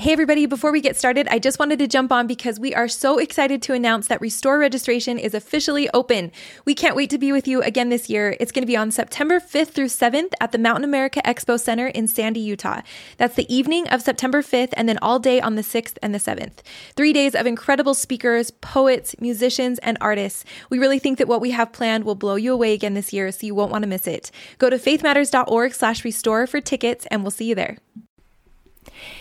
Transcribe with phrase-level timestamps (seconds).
[0.00, 2.88] Hey, everybody, before we get started, I just wanted to jump on because we are
[2.88, 6.32] so excited to announce that Restore registration is officially open.
[6.64, 8.34] We can't wait to be with you again this year.
[8.40, 11.88] It's going to be on September 5th through 7th at the Mountain America Expo Center
[11.88, 12.80] in Sandy, Utah.
[13.18, 16.18] That's the evening of September 5th and then all day on the 6th and the
[16.18, 16.60] 7th.
[16.96, 20.46] Three days of incredible speakers, poets, musicians, and artists.
[20.70, 23.30] We really think that what we have planned will blow you away again this year,
[23.30, 24.30] so you won't want to miss it.
[24.56, 27.76] Go to faithmatters.org slash restore for tickets, and we'll see you there.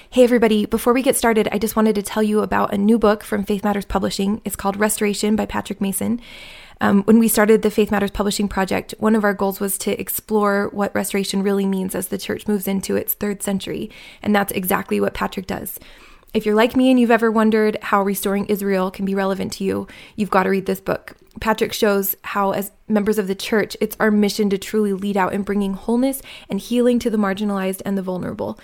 [0.09, 0.65] Hey, everybody.
[0.65, 3.43] Before we get started, I just wanted to tell you about a new book from
[3.43, 4.41] Faith Matters Publishing.
[4.43, 6.19] It's called Restoration by Patrick Mason.
[6.81, 9.99] Um, when we started the Faith Matters Publishing Project, one of our goals was to
[9.99, 13.89] explore what restoration really means as the church moves into its third century.
[14.21, 15.79] And that's exactly what Patrick does.
[16.33, 19.63] If you're like me and you've ever wondered how restoring Israel can be relevant to
[19.63, 21.15] you, you've got to read this book.
[21.39, 25.33] Patrick shows how, as members of the church, it's our mission to truly lead out
[25.33, 28.59] in bringing wholeness and healing to the marginalized and the vulnerable.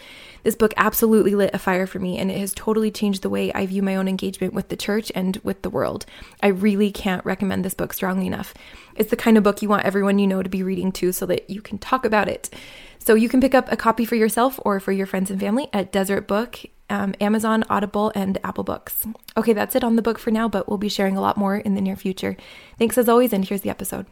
[0.45, 3.51] This book absolutely lit a fire for me, and it has totally changed the way
[3.53, 6.05] I view my own engagement with the church and with the world.
[6.43, 8.53] I really can't recommend this book strongly enough.
[8.95, 11.25] It's the kind of book you want everyone you know to be reading too so
[11.25, 12.51] that you can talk about it.
[12.99, 15.67] So you can pick up a copy for yourself or for your friends and family
[15.73, 16.59] at Deseret Book,
[16.91, 19.07] um, Amazon, Audible, and Apple Books.
[19.35, 21.57] Okay, that's it on the book for now, but we'll be sharing a lot more
[21.57, 22.37] in the near future.
[22.77, 24.05] Thanks as always, and here's the episode.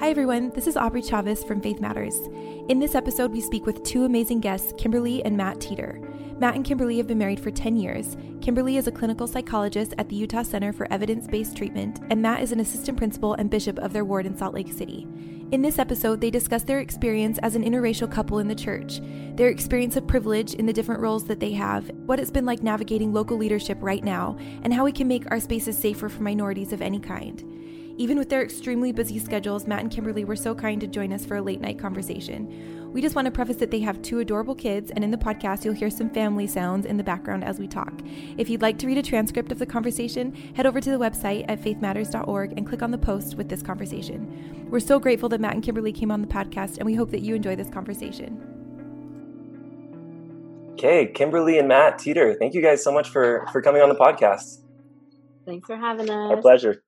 [0.00, 0.48] Hi, everyone.
[0.54, 2.16] This is Aubrey Chaves from Faith Matters.
[2.70, 6.00] In this episode, we speak with two amazing guests, Kimberly and Matt Teitter.
[6.40, 8.16] Matt and Kimberly have been married for 10 years.
[8.40, 12.42] Kimberly is a clinical psychologist at the Utah Center for Evidence Based Treatment, and Matt
[12.42, 15.06] is an assistant principal and bishop of their ward in Salt Lake City.
[15.52, 19.02] In this episode, they discuss their experience as an interracial couple in the church,
[19.34, 22.62] their experience of privilege in the different roles that they have, what it's been like
[22.62, 26.72] navigating local leadership right now, and how we can make our spaces safer for minorities
[26.72, 27.44] of any kind.
[28.00, 31.26] Even with their extremely busy schedules, Matt and Kimberly were so kind to join us
[31.26, 32.90] for a late night conversation.
[32.94, 35.66] We just want to preface that they have two adorable kids, and in the podcast,
[35.66, 37.92] you'll hear some family sounds in the background as we talk.
[38.38, 41.44] If you'd like to read a transcript of the conversation, head over to the website
[41.46, 44.66] at faithmatters.org and click on the post with this conversation.
[44.70, 47.20] We're so grateful that Matt and Kimberly came on the podcast, and we hope that
[47.20, 48.40] you enjoy this conversation.
[50.72, 53.94] Okay, Kimberly and Matt Teitter, thank you guys so much for for coming on the
[53.94, 54.62] podcast.
[55.44, 56.30] Thanks for having us.
[56.30, 56.82] Our pleasure.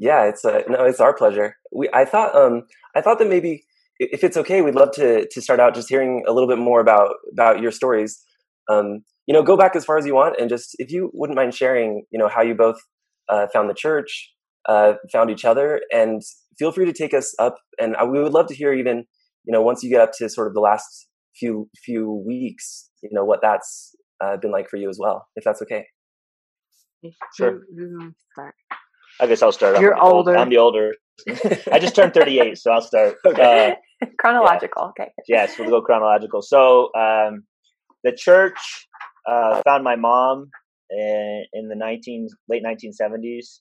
[0.00, 1.56] Yeah, it's a, no, it's our pleasure.
[1.72, 2.62] We I thought um
[2.96, 3.64] I thought that maybe
[3.98, 6.80] if it's okay, we'd love to to start out just hearing a little bit more
[6.80, 8.18] about about your stories.
[8.70, 11.36] Um, you know, go back as far as you want, and just if you wouldn't
[11.36, 12.78] mind sharing, you know, how you both
[13.28, 14.32] uh, found the church,
[14.66, 16.22] uh, found each other, and
[16.58, 17.56] feel free to take us up.
[17.78, 19.04] And we would love to hear even,
[19.44, 23.10] you know, once you get up to sort of the last few few weeks, you
[23.12, 23.94] know, what that's
[24.24, 25.84] uh, been like for you as well, if that's okay.
[27.36, 27.54] Sure.
[29.20, 29.80] I guess I'll start.
[29.80, 30.36] You're I'm older.
[30.36, 30.94] I'm the older.
[31.70, 33.16] I just turned 38, so I'll start.
[33.26, 33.76] Okay.
[34.02, 34.92] Uh, chronological.
[34.98, 35.04] Yeah.
[35.04, 35.12] Okay.
[35.28, 36.40] Yes, we'll go chronological.
[36.40, 37.44] So um,
[38.02, 38.88] the church
[39.28, 40.50] uh, found my mom
[40.88, 43.58] in, in, the 19 late 1970s,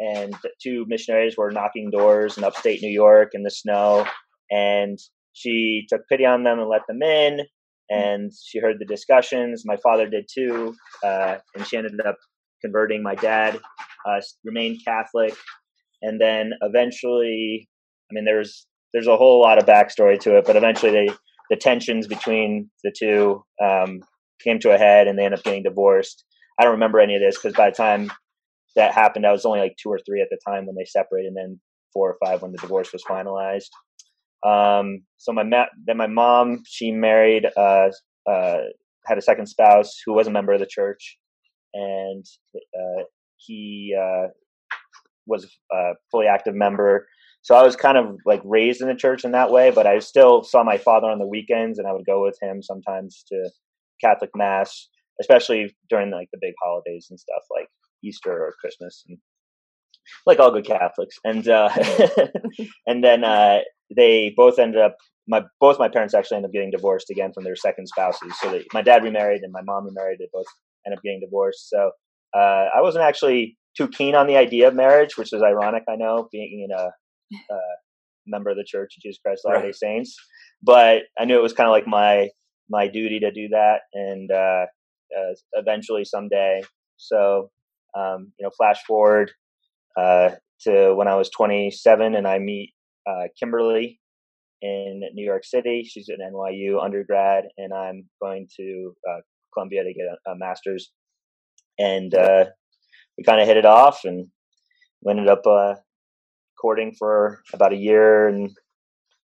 [0.00, 4.06] and two missionaries were knocking doors in upstate New York in the snow,
[4.50, 4.98] and
[5.34, 7.40] she took pity on them and let them in.
[7.90, 9.64] And she heard the discussions.
[9.66, 10.74] My father did too,
[11.04, 12.16] uh, and she ended up
[12.62, 13.02] converting.
[13.02, 13.60] My dad
[14.08, 15.34] uh, remained Catholic,
[16.00, 17.68] and then eventually,
[18.10, 21.08] I mean, there's there's a whole lot of backstory to it, but eventually they
[21.50, 24.00] the tensions between the two um,
[24.42, 26.24] came to a head, and they ended up getting divorced.
[26.58, 28.10] I don't remember any of this because by the time
[28.76, 31.28] that happened, I was only like two or three at the time when they separated,
[31.28, 31.60] and then
[31.92, 33.68] four or five when the divorce was finalized.
[34.44, 37.90] Um, so my ma- then my mom she married uh,
[38.28, 38.58] uh,
[39.06, 41.18] had a second spouse who was a member of the church,
[41.74, 42.24] and
[42.56, 43.02] uh,
[43.36, 44.28] he uh,
[45.26, 47.06] was a fully active member.
[47.42, 49.98] So I was kind of like raised in the church in that way, but I
[49.98, 53.50] still saw my father on the weekends, and I would go with him sometimes to
[54.00, 54.88] Catholic mass,
[55.20, 57.66] especially during like the big holidays and stuff like
[58.04, 59.18] Easter or Christmas, and
[60.24, 61.16] like all good Catholics.
[61.24, 61.68] And uh,
[62.86, 63.58] and then uh,
[63.96, 64.96] they both ended up
[65.28, 68.32] my both my parents actually ended up getting divorced again from their second spouses.
[68.40, 70.18] So they, my dad remarried and my mom remarried.
[70.18, 70.46] They both
[70.86, 71.68] ended up getting divorced.
[71.68, 71.90] So
[72.34, 75.96] uh, I wasn't actually too keen on the idea of marriage, which is ironic, I
[75.96, 77.58] know, being a, a
[78.26, 79.74] member of the Church of Jesus Christ of Latter Day right.
[79.74, 80.16] Saints.
[80.62, 82.28] But I knew it was kind of like my
[82.70, 84.66] my duty to do that, and uh,
[85.16, 86.62] uh, eventually someday.
[86.96, 87.50] So
[87.96, 89.32] um, you know, flash forward
[89.98, 90.30] uh,
[90.62, 92.72] to when I was 27, and I meet
[93.08, 94.00] uh, Kimberly
[94.62, 95.84] in New York City.
[95.84, 99.20] She's an NYU undergrad, and I'm going to uh,
[99.52, 100.92] Columbia to get a, a master's
[101.78, 102.44] and uh,
[103.16, 104.26] we kind of hit it off, and
[105.02, 105.74] we ended up uh,
[106.60, 108.50] courting for about a year and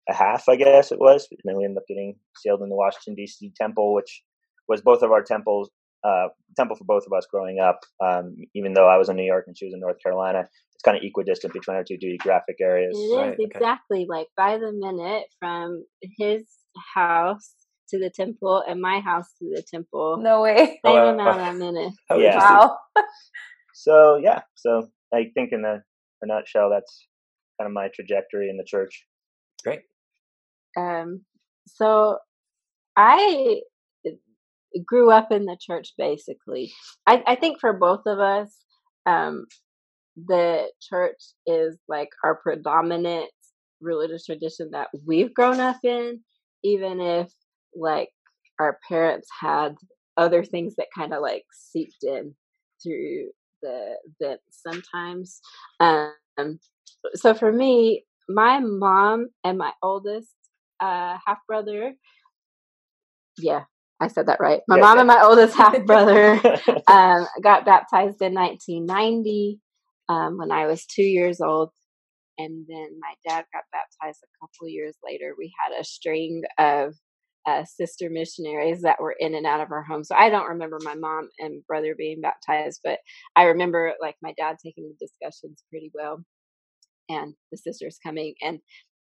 [0.09, 1.27] a half, I guess it was.
[1.31, 3.51] And then we ended up getting sealed in the Washington D.C.
[3.55, 4.23] temple, which
[4.67, 5.69] was both of our temples,
[6.03, 7.79] uh, temple for both of us growing up.
[8.03, 10.83] Um, even though I was in New York and she was in North Carolina, it's
[10.83, 12.95] kind of equidistant between our two geographic areas.
[12.97, 13.43] It is Right, okay.
[13.43, 15.85] exactly like by the minute from
[16.17, 16.43] his
[16.93, 17.53] house
[17.89, 20.17] to the temple and my house to the temple.
[20.17, 20.79] No way.
[20.85, 21.09] Oh, Same wow.
[21.13, 21.97] amount of minutes.
[22.15, 22.37] Yeah.
[22.37, 22.77] Wow.
[23.73, 25.83] So yeah, so I think in a,
[26.23, 27.07] a nutshell, that's
[27.59, 29.05] kind of my trajectory in the church.
[29.63, 29.81] Great.
[30.75, 31.21] Um,
[31.67, 32.17] so
[32.95, 33.61] I
[34.85, 36.73] grew up in the church basically.
[37.05, 38.55] I, I think for both of us,
[39.05, 39.45] um,
[40.15, 43.29] the church is like our predominant
[43.79, 46.21] religious tradition that we've grown up in,
[46.63, 47.31] even if
[47.75, 48.09] like
[48.59, 49.75] our parents had
[50.17, 52.35] other things that kind of like seeped in
[52.83, 53.29] through
[53.61, 55.41] the vent sometimes.
[55.79, 56.59] Um,
[57.15, 60.33] so for me, my mom and my oldest
[60.79, 61.93] uh, half brother,
[63.37, 63.63] yeah,
[63.99, 64.61] I said that right.
[64.67, 64.99] My Yeah, mom yeah.
[64.99, 66.39] and my oldest half brother
[66.87, 69.59] um, got baptized in 1990
[70.09, 71.71] um, when I was two years old.
[72.37, 75.33] And then my dad got baptized a couple years later.
[75.37, 76.95] We had a string of
[77.47, 80.03] uh, sister missionaries that were in and out of our home.
[80.03, 82.99] So I don't remember my mom and brother being baptized, but
[83.35, 86.23] I remember like my dad taking the discussions pretty well
[87.09, 88.35] and the sisters coming.
[88.41, 88.59] And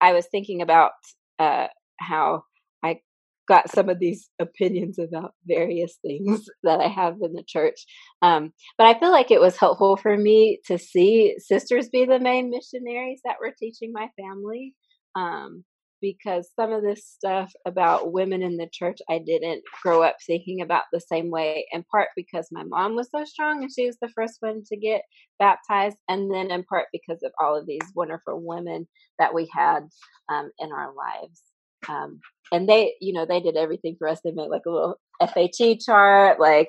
[0.01, 0.91] I was thinking about
[1.38, 1.68] uh,
[2.00, 2.44] how
[2.83, 3.01] I
[3.47, 7.86] got some of these opinions about various things that I have in the church.
[8.21, 12.19] Um, but I feel like it was helpful for me to see sisters be the
[12.19, 14.75] main missionaries that were teaching my family.
[15.15, 15.65] Um,
[16.01, 20.62] because some of this stuff about women in the church, I didn't grow up thinking
[20.62, 23.98] about the same way, in part because my mom was so strong and she was
[24.01, 25.01] the first one to get
[25.40, 28.88] baptized, and then in part because of all of these wonderful women
[29.19, 29.81] that we had
[30.30, 31.42] um, in our lives.
[31.88, 32.19] Um,
[32.51, 34.19] and they, you know, they did everything for us.
[34.24, 36.68] They made like a little FHE chart, like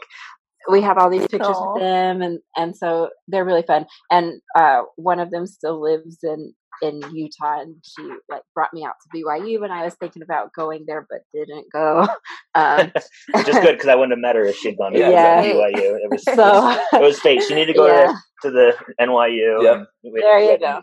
[0.69, 3.87] we have all these pictures with them, and and so they're really fun.
[4.11, 8.85] And uh, one of them still lives in in Utah, and she like brought me
[8.85, 12.07] out to BYU when I was thinking about going there, but didn't go.
[12.57, 12.91] Um,
[13.33, 15.45] Which is good because I wouldn't have met her if she'd gone to Yeah.
[15.45, 15.99] BYU.
[16.03, 17.43] It was so it was fate.
[17.45, 18.13] She needed to go yeah,
[18.43, 19.63] to, to the NYU.
[19.63, 19.77] Yep.
[19.77, 20.83] and we- There you go.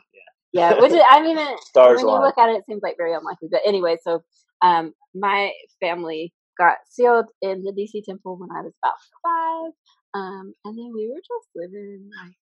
[0.53, 0.79] yeah.
[0.79, 2.23] Which is, I mean, it, Stars when you aligned.
[2.23, 3.49] look at it, it seems like very unlikely.
[3.51, 4.23] But anyway, so
[4.61, 5.51] um, my
[5.81, 9.71] family got sealed in the DC temple when I was about five,
[10.21, 12.35] um, and then we were just living like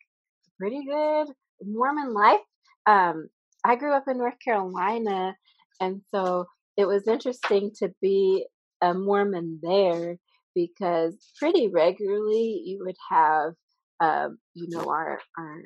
[0.61, 1.29] pretty good
[1.65, 2.41] Mormon life.
[2.87, 3.29] Um,
[3.65, 5.37] I grew up in North Carolina,
[5.81, 6.47] and so
[6.77, 8.47] it was interesting to be
[8.83, 10.17] a Mormon there
[10.55, 13.55] because pretty regularly you would have,
[14.01, 15.63] um, you know, our our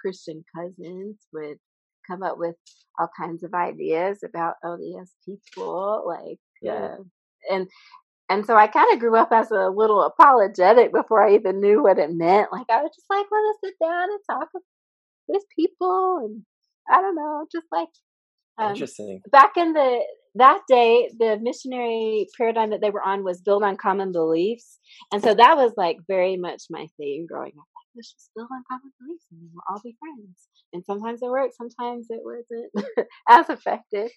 [0.00, 1.58] Christian cousins would
[2.10, 2.56] come up with
[2.98, 6.96] all kinds of ideas about LDS people, like, Yeah.
[6.98, 7.02] uh,
[7.50, 7.68] and
[8.30, 11.82] and so I kind of grew up as a little apologetic before I even knew
[11.82, 12.52] what it meant.
[12.52, 14.48] Like I was just like, want to sit down and talk
[15.28, 16.44] with people, and
[16.90, 17.88] I don't know, just like
[18.58, 19.20] um, Interesting.
[19.30, 20.00] back in the
[20.34, 24.78] that day the missionary paradigm that they were on was built on common beliefs
[25.12, 28.48] and so that was like very much my thing growing up like let's just build
[28.50, 33.08] on common beliefs and we'll all be friends and sometimes it worked sometimes it wasn't
[33.28, 34.10] as effective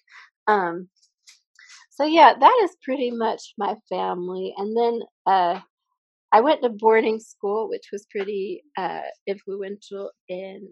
[0.46, 0.88] um
[1.90, 5.60] so yeah that is pretty much my family and then uh
[6.32, 10.66] i went to boarding school which was pretty uh influential in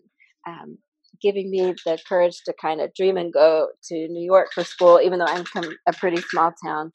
[0.47, 0.79] um
[1.25, 5.01] giving me the courage to kind of dream and go to New York for school,
[5.03, 6.93] even though I'm from a pretty small town.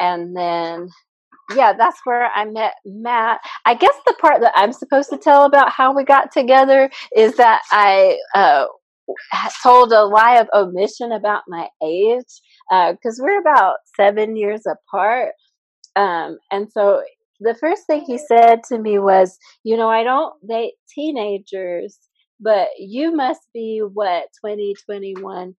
[0.00, 0.88] And then,
[1.54, 3.40] yeah, that's where I met Matt.
[3.64, 7.36] I guess the part that I'm supposed to tell about how we got together is
[7.36, 8.66] that I uh,
[9.62, 12.40] told a lie of omission about my age
[12.70, 15.34] because we're about seven years apart.
[15.94, 17.02] Um, and so
[17.40, 21.98] the first thing he said to me was, You know, I don't date teenagers
[22.42, 25.54] but you must be what 2021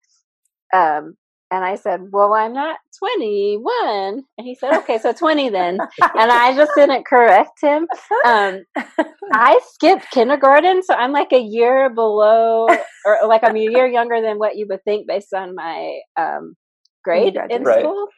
[0.74, 1.14] um
[1.50, 5.78] and i said well i'm not 21 and he said okay so 20 then.
[6.00, 7.86] And i just didn't correct him.
[8.24, 8.64] Um
[9.32, 12.66] i skipped kindergarten so i'm like a year below
[13.06, 16.54] or like i'm a year younger than what you would think based on my um
[17.04, 17.80] grade in Right.
[17.80, 18.08] school.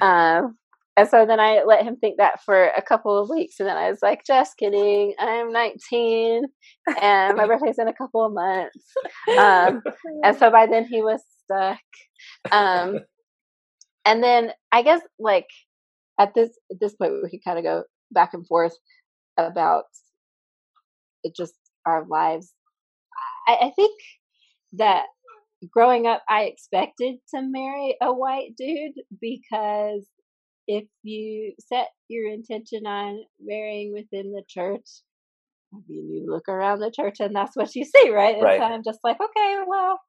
[0.00, 0.56] Um
[0.98, 3.60] and so then I let him think that for a couple of weeks.
[3.60, 5.14] And then I was like, just kidding.
[5.20, 6.42] I'm 19
[7.00, 8.92] and my birthday's in a couple of months.
[9.38, 9.82] Um,
[10.24, 11.78] and so by then he was stuck.
[12.50, 12.98] Um,
[14.04, 15.46] and then I guess like
[16.18, 18.74] at this at this point we could kind of go back and forth
[19.38, 19.84] about
[21.22, 21.54] it just
[21.86, 22.52] our lives.
[23.46, 23.94] I, I think
[24.72, 25.04] that
[25.70, 30.04] growing up, I expected to marry a white dude because
[30.68, 34.86] if you set your intention on marrying within the church,
[35.74, 38.36] I mean, you look around the church and that's what you see, right?
[38.36, 38.58] And Right.
[38.58, 40.00] so I'm just like, okay, well,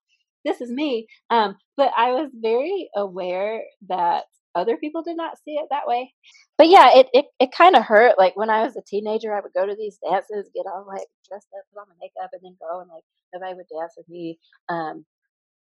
[0.45, 1.07] this is me.
[1.29, 4.25] Um, but I was very aware that
[4.55, 6.13] other people did not see it that way.
[6.57, 8.17] But yeah, it it, it kind of hurt.
[8.17, 11.07] Like when I was a teenager, I would go to these dances, get all like
[11.29, 14.09] dressed up, put on my makeup, and then go and like nobody would dance with
[14.09, 14.39] me.
[14.69, 15.05] Um,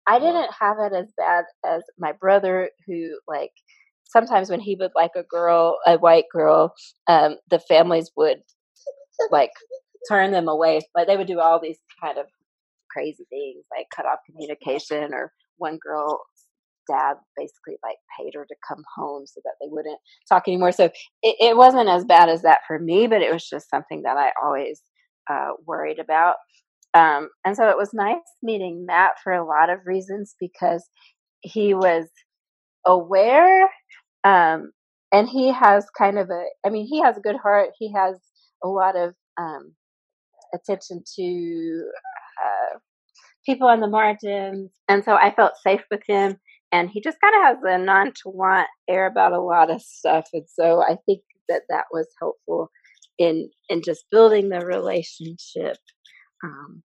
[0.06, 3.52] I didn't have it as bad as my brother, who like
[4.08, 6.74] sometimes when he would like a girl, a white girl,
[7.06, 8.38] um, the families would
[9.30, 9.50] like
[10.08, 10.80] turn them away.
[10.94, 12.26] Like they would do all these kind of
[12.90, 16.20] crazy things, like cut off communication, or one girl
[16.88, 19.98] dad basically like paid her to come home so that they wouldn't
[20.28, 20.72] talk anymore.
[20.72, 20.84] So
[21.22, 24.16] it, it wasn't as bad as that for me, but it was just something that
[24.16, 24.80] I always
[25.30, 26.36] uh, worried about.
[26.94, 30.88] Um, and so it was nice meeting Matt for a lot of reasons because
[31.42, 32.06] he was
[32.86, 33.68] aware
[34.24, 34.72] um,
[35.12, 37.70] and he has kind of a, I mean, he has a good heart.
[37.78, 38.16] He has
[38.62, 39.72] a lot of um,
[40.54, 41.84] attention to
[42.44, 42.78] uh,
[43.46, 44.70] people on the margins.
[44.88, 46.36] And so I felt safe with him.
[46.70, 50.28] And he just kind of has a nonchalant air about a lot of stuff.
[50.34, 52.70] And so I think that that was helpful
[53.18, 55.78] in in just building the relationship.
[56.44, 56.82] Um,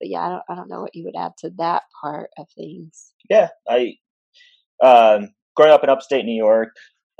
[0.00, 2.46] but yeah, I don't, I don't know what you would add to that part of
[2.56, 3.12] things.
[3.28, 3.96] Yeah, I
[4.82, 6.70] um, growing up in upstate New York,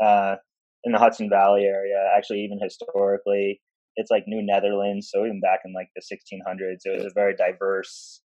[0.03, 0.37] uh,
[0.85, 3.61] in the Hudson Valley area, actually even historically,
[3.97, 5.11] it's like New Netherlands.
[5.13, 8.21] So even back in like the 1600s, it was a very diverse.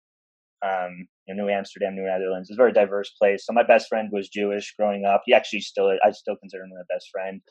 [0.65, 3.45] Um, you know, New Amsterdam, New Netherlands, is a very diverse place.
[3.45, 5.21] So my best friend was Jewish growing up.
[5.25, 7.41] He actually still, I still consider him my best friend.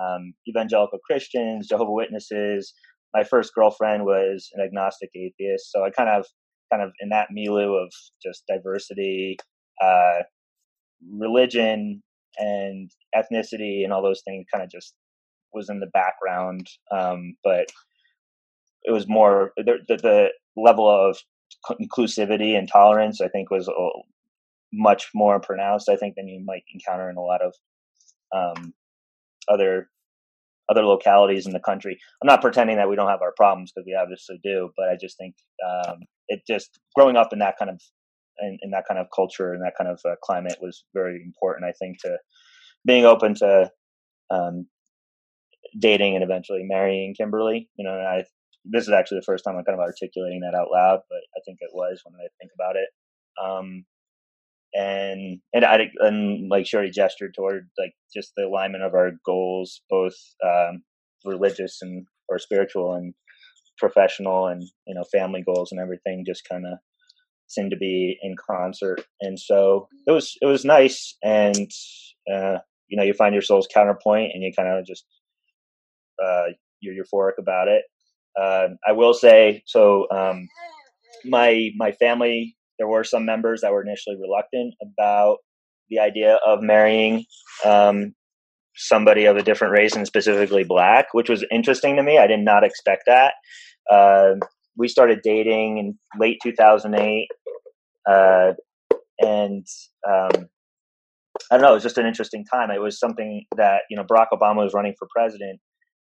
[0.00, 2.72] Um, evangelical Christians, Jehovah Witnesses.
[3.14, 5.70] My first girlfriend was an agnostic atheist.
[5.70, 6.26] So I kind of,
[6.72, 7.90] kind of in that milieu of
[8.24, 9.36] just diversity,
[9.82, 10.22] uh,
[11.10, 12.02] religion
[12.38, 14.94] and ethnicity and all those things kind of just
[15.52, 17.66] was in the background um, but
[18.84, 21.18] it was more the, the, the level of
[21.80, 23.70] inclusivity and tolerance i think was
[24.72, 27.54] much more pronounced i think than you might encounter in a lot of
[28.34, 28.74] um,
[29.48, 29.88] other
[30.68, 31.96] other localities in the country.
[32.20, 34.96] I'm not pretending that we don't have our problems because we obviously do but i
[35.00, 35.34] just think
[35.66, 35.98] um,
[36.28, 37.80] it just growing up in that kind of
[38.40, 41.66] in, in that kind of culture and that kind of uh, climate was very important.
[41.66, 42.18] I think to
[42.86, 43.70] being open to
[44.30, 44.66] um,
[45.78, 47.68] dating and eventually marrying Kimberly.
[47.76, 48.24] You know, I
[48.64, 51.40] this is actually the first time I'm kind of articulating that out loud, but I
[51.44, 52.88] think it was when I think about it.
[53.42, 53.84] Um,
[54.74, 59.12] and and I and like she already gestured toward like just the alignment of our
[59.24, 60.82] goals, both um,
[61.24, 63.14] religious and or spiritual and
[63.78, 66.78] professional and you know family goals and everything just kind of
[67.48, 69.04] seemed to be in concert.
[69.20, 71.16] And so it was it was nice.
[71.22, 71.70] And
[72.32, 75.04] uh you know you find your soul's counterpoint and you kind of just
[76.24, 76.46] uh
[76.80, 77.84] you're euphoric about it.
[78.38, 80.46] Uh, i will say so um
[81.24, 85.38] my my family there were some members that were initially reluctant about
[85.88, 87.24] the idea of marrying
[87.64, 88.14] um
[88.76, 92.18] somebody of a different race and specifically black which was interesting to me.
[92.18, 93.34] I did not expect that.
[93.90, 94.34] Uh,
[94.76, 97.28] we started dating in late 2008
[98.08, 98.52] uh,
[99.20, 99.66] and
[100.08, 100.48] um,
[101.50, 102.70] i don't know it was just an interesting time.
[102.70, 105.60] It was something that you know barack obama was running for president.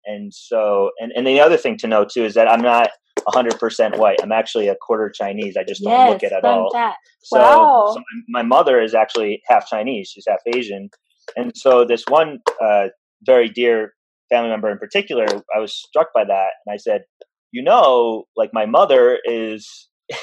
[0.05, 2.91] And so and, and the other thing to know too is that i'm not
[3.29, 4.19] 100% white.
[4.23, 5.57] I'm actually a quarter chinese.
[5.57, 6.71] I just don't look it at all.
[6.73, 6.99] fact.
[7.23, 7.93] so, Wow.
[7.95, 10.11] so my mother is actually half Chinese.
[10.13, 10.91] She's half Asian,
[11.37, 12.89] and so this one uh,
[13.25, 13.95] very dear
[14.31, 17.03] family member in particular, I was struck by that, and I said,
[17.53, 19.89] "You know, like my mother is,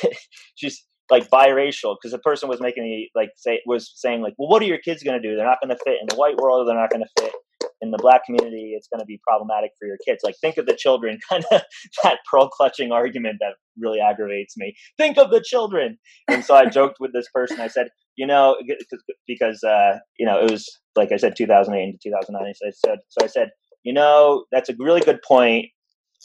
[0.55, 4.49] she's like biracial because the person was making me like say was saying like, well,
[4.49, 5.35] what are your kids going to do?
[5.35, 6.67] They're not going to fit in the white world.
[6.67, 7.33] They're not going to fit."
[7.81, 10.19] In the black community, it's going to be problematic for your kids.
[10.21, 11.61] Like, think of the children, kind of
[12.03, 14.75] that pearl clutching argument that really aggravates me.
[14.97, 15.97] Think of the children.
[16.27, 17.61] And so I joked with this person.
[17.61, 18.57] I said, you know,
[19.27, 20.69] because uh, you know it was
[20.99, 22.53] like I said, 2008 into 2009.
[22.55, 23.49] So I said, so I said,
[23.83, 25.67] you know, that's a really good point.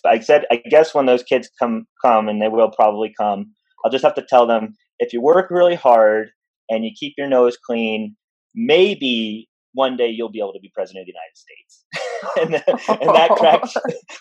[0.07, 3.53] I said, I guess when those kids come come, and they will probably come,
[3.85, 6.31] I'll just have to tell them if you work really hard
[6.69, 8.17] and you keep your nose clean,
[8.55, 11.85] maybe one day you'll be able to be president of the United States.
[12.41, 13.77] and, and that cracked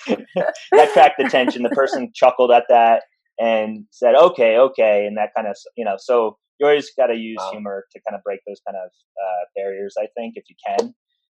[0.72, 1.64] that cracked the tension.
[1.64, 3.04] The person chuckled at that
[3.40, 5.96] and said, "Okay, okay," and that kind of you know.
[5.98, 7.52] So you always got to use Wow.
[7.52, 9.96] humor to kind of break those kind of uh, barriers.
[9.98, 10.94] I think if you can,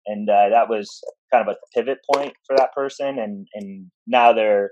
[0.10, 0.90] and uh, that was
[1.32, 4.72] kind of a pivot point for that person, and and now they're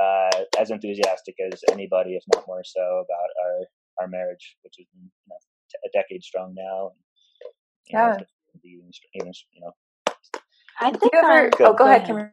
[0.00, 3.66] uh, as enthusiastic as anybody, if not more so, about our
[4.00, 5.36] our marriage, which is you know
[5.84, 6.92] a decade strong now.
[6.92, 7.50] And,
[7.90, 8.16] yeah.
[8.64, 9.72] Even, even, you know.
[10.80, 11.14] I think.
[11.14, 12.28] Ever, oh, go ahead, Kimberly.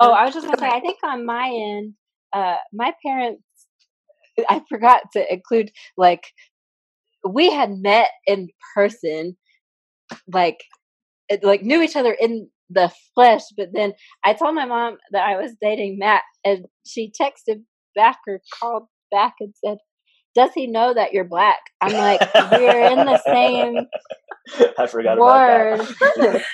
[0.00, 0.68] Oh, I was just gonna say.
[0.68, 1.94] I think on my end,
[2.32, 3.42] uh, my parents.
[4.48, 6.22] I forgot to include like
[7.28, 9.36] we had met in person,
[10.32, 10.58] like
[11.30, 13.42] Eh, like knew each other in the flesh.
[13.56, 13.92] But then
[14.24, 17.62] I told my mom that I was dating Matt, and she texted
[17.94, 19.78] back or called back and said,
[20.34, 22.20] "Does he know that you're black?" I'm like,
[22.52, 23.86] "We're in the same."
[24.78, 25.74] I forgot word.
[25.74, 26.44] about that.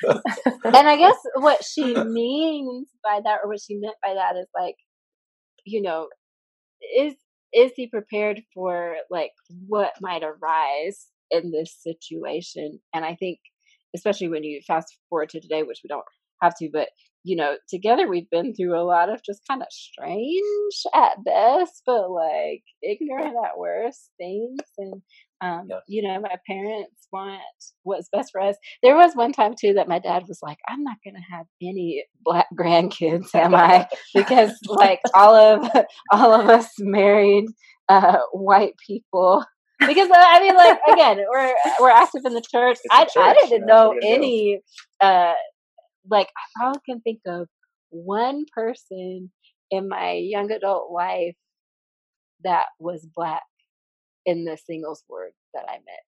[0.64, 4.48] and I guess what she means by that, or what she meant by that, is
[4.54, 4.74] like,
[5.64, 6.08] you know,
[6.96, 7.14] is
[7.52, 9.30] is he prepared for like
[9.68, 12.80] what might arise in this situation?
[12.92, 13.38] And I think
[13.94, 16.04] especially when you fast forward to today, which we don't
[16.42, 16.88] have to, but
[17.24, 21.82] you know, together we've been through a lot of just kind of strange at best,
[21.86, 24.60] but like ignorant at worst things.
[24.76, 25.02] And,
[25.40, 25.78] um, yeah.
[25.88, 27.40] you know, my parents want
[27.82, 28.56] what's best for us.
[28.82, 31.46] There was one time too that my dad was like, I'm not going to have
[31.62, 33.88] any black grandkids, am I?
[34.14, 35.66] because like all of,
[36.12, 37.46] all of us married,
[37.88, 39.46] uh, white people
[39.80, 42.78] because uh, I mean, like again, we're we're active in the church.
[42.90, 44.60] I church, I didn't know any.
[45.00, 45.34] Uh,
[46.10, 46.28] like
[46.60, 47.48] I can think of
[47.90, 49.30] one person
[49.70, 51.36] in my young adult life
[52.44, 53.42] that was black
[54.26, 56.02] in the singles ward that I met.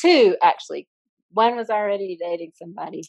[0.00, 0.88] Two actually.
[1.34, 3.04] One was already dating somebody,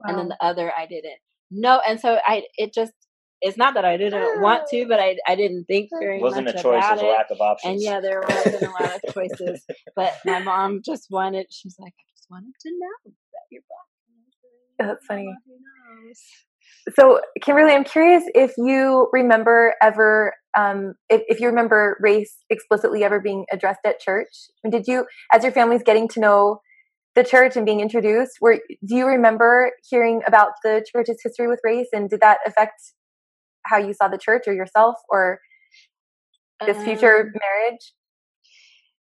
[0.00, 0.10] wow.
[0.10, 1.20] and then the other I didn't.
[1.50, 2.92] No, and so I it just
[3.40, 6.46] it's not that I didn't want to, but I I didn't think very it wasn't
[6.46, 7.04] much a choice, about it.
[7.04, 7.72] Was a lack of options.
[7.72, 9.64] And yeah, there wasn't a lot of choices.
[9.96, 11.46] but my mom just wanted.
[11.50, 14.88] She's like, I just wanted to know that you're black.
[14.88, 15.32] That's funny.
[16.94, 23.04] So, Kimberly, I'm curious if you remember ever, um, if, if you remember race explicitly
[23.04, 24.28] ever being addressed at church.
[24.48, 26.60] I mean, did you, as your family's getting to know
[27.14, 31.60] the church and being introduced, were do you remember hearing about the church's history with
[31.64, 32.80] race, and did that affect
[33.64, 35.40] how you saw the church or yourself or
[36.66, 37.92] this um, future marriage?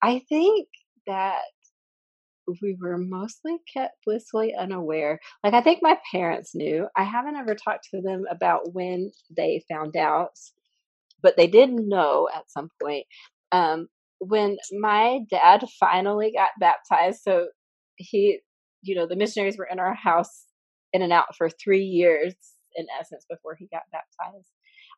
[0.03, 0.69] I think
[1.07, 1.43] that
[2.63, 5.21] we were mostly kept blissfully unaware.
[5.45, 6.89] Like, I think my parents knew.
[6.97, 10.33] I haven't ever talked to them about when they found out,
[11.23, 13.07] but they did know at some point.
[13.53, 13.89] Um,
[14.19, 17.49] when my dad finally got baptized, so
[17.97, 18.41] he,
[18.83, 20.47] you know, the missionaries were in our house
[20.93, 22.35] in and out for three years
[22.81, 24.49] in essence before he got baptized.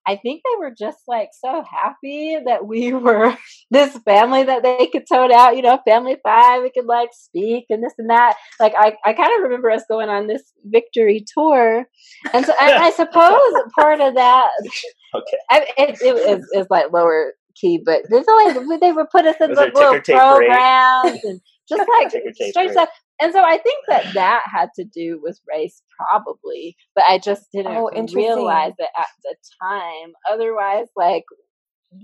[0.06, 3.36] I think they were just like so happy that we were
[3.70, 7.66] this family that they could tote out, you know, family five, we could like speak
[7.70, 8.36] and this and that.
[8.58, 11.86] Like I, I kind of remember us going on this victory tour.
[12.32, 14.50] And so and I suppose part of that
[15.14, 15.38] okay.
[15.50, 19.36] I, it, it is, is like lower key, but there's like they would put us
[19.40, 22.10] in the little programs and just like
[22.50, 22.88] straight stuff
[23.22, 27.46] and so I think that that had to do with race, probably, but I just
[27.52, 30.12] didn't oh, realize it at the time.
[30.30, 31.24] Otherwise, like,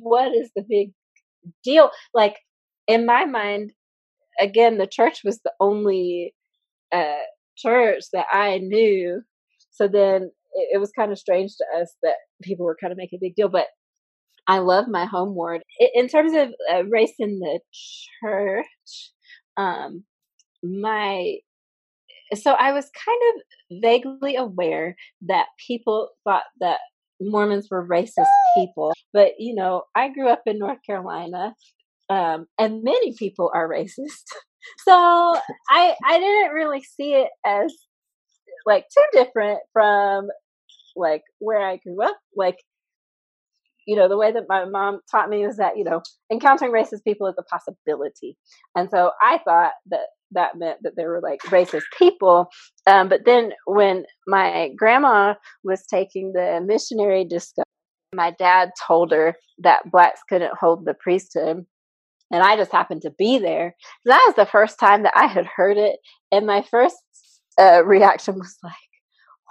[0.00, 0.92] what is the big
[1.64, 1.90] deal?
[2.14, 2.36] Like,
[2.86, 3.72] in my mind,
[4.40, 6.34] again, the church was the only
[6.92, 7.24] uh,
[7.56, 9.22] church that I knew.
[9.70, 12.96] So then it, it was kind of strange to us that people were kind of
[12.96, 13.48] making a big deal.
[13.48, 13.66] But
[14.46, 15.62] I love my home ward.
[15.94, 17.60] In terms of uh, race in the
[18.22, 19.12] church,
[19.56, 20.04] um,
[20.62, 21.36] my
[22.34, 26.78] so I was kind of vaguely aware that people thought that
[27.20, 31.54] Mormons were racist people, but you know, I grew up in North Carolina,
[32.10, 34.24] um, and many people are racist.
[34.84, 37.72] So I I didn't really see it as
[38.66, 40.28] like too different from
[40.96, 42.18] like where I grew up.
[42.36, 42.58] Like
[43.86, 47.04] you know, the way that my mom taught me was that, you know, encountering racist
[47.04, 48.36] people is a possibility.
[48.76, 52.48] And so I thought that that meant that there were like racist people.
[52.86, 57.64] Um, but then when my grandma was taking the missionary discussion,
[58.14, 61.64] my dad told her that blacks couldn't hold the priesthood.
[62.30, 63.74] And I just happened to be there.
[64.04, 65.96] That was the first time that I had heard it.
[66.30, 66.96] And my first
[67.58, 68.74] uh, reaction was like,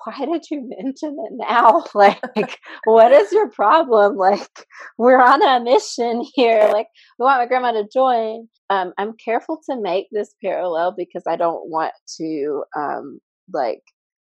[0.05, 1.83] why did you mention it now?
[1.95, 4.15] Like, what is your problem?
[4.17, 4.49] Like,
[4.97, 6.69] we're on a mission here.
[6.71, 8.47] Like, we want my grandma to join.
[8.69, 13.19] Um, I'm careful to make this parallel because I don't want to, um,
[13.53, 13.81] like,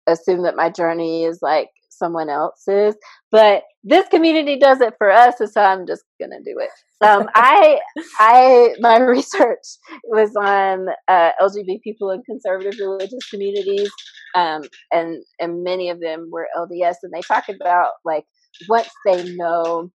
[0.06, 2.96] assume that my journey is like someone else's.
[3.30, 6.70] But this community does it for us, so I'm just gonna do it.
[7.04, 7.78] Um, I,
[8.18, 9.66] I, my research
[10.04, 13.90] was on uh, LGBT people in conservative religious communities,
[14.34, 14.62] um,
[14.92, 18.24] and and many of them were LDS, and they talk about like
[18.68, 19.90] once they know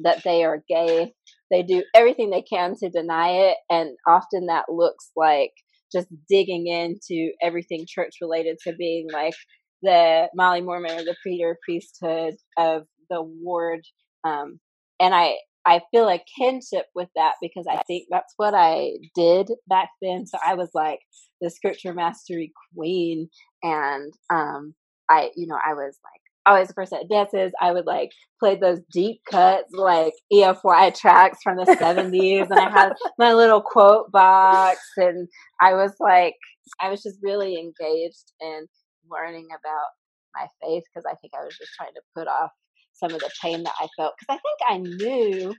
[0.00, 1.12] that they are gay,
[1.50, 3.56] they do everything they can to deny it.
[3.68, 5.52] And often that looks like
[5.92, 9.34] just digging into everything church related to being like
[9.82, 13.80] the Molly Mormon or the Peter priesthood of the ward.
[14.24, 14.60] Um,
[15.00, 19.50] and I, I feel a kinship with that because I think that's what I did
[19.68, 20.26] back then.
[20.26, 21.00] So I was like
[21.40, 23.28] the scripture mastery queen.
[23.62, 24.74] And, um,
[25.08, 27.52] I, you know, I was like always the person at dances.
[27.60, 32.50] I would like play those deep cuts, like EFY tracks from the 70s.
[32.50, 34.78] and I had my little quote box.
[34.96, 35.28] And
[35.60, 36.34] I was like,
[36.80, 38.66] I was just really engaged in
[39.10, 39.86] learning about
[40.34, 42.50] my faith because I think I was just trying to put off
[42.92, 44.14] some of the pain that I felt.
[44.18, 45.54] Because I think I knew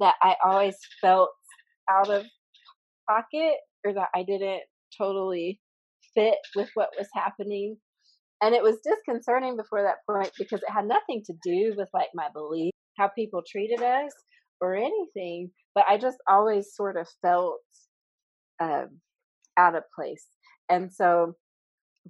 [0.00, 1.30] that I always felt
[1.90, 2.24] out of
[3.08, 4.62] pocket or that I didn't
[4.96, 5.60] totally
[6.14, 7.76] fit with what was happening
[8.42, 12.08] and it was disconcerting before that point because it had nothing to do with like
[12.14, 14.12] my belief, how people treated us
[14.60, 15.50] or anything.
[15.74, 17.58] But I just always sort of felt
[18.60, 19.00] um,
[19.56, 20.26] out of place.
[20.68, 21.34] And so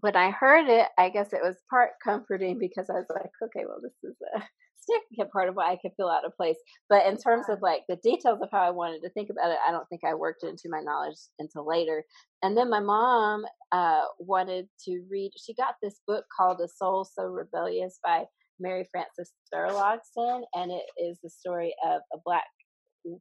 [0.00, 3.64] when I heard it, I guess it was part comforting because I was like, okay,
[3.66, 4.42] well, this is a
[4.88, 6.56] significant part of why I could feel out of place.
[6.88, 9.58] But in terms of like the details of how I wanted to think about it,
[9.66, 12.04] I don't think I worked into my knowledge until later.
[12.42, 17.04] And then my mom uh, wanted to read, she got this book called A Soul
[17.04, 18.24] So Rebellious by
[18.60, 20.42] Mary Frances Sturlaugson.
[20.54, 22.44] And it is the story of a black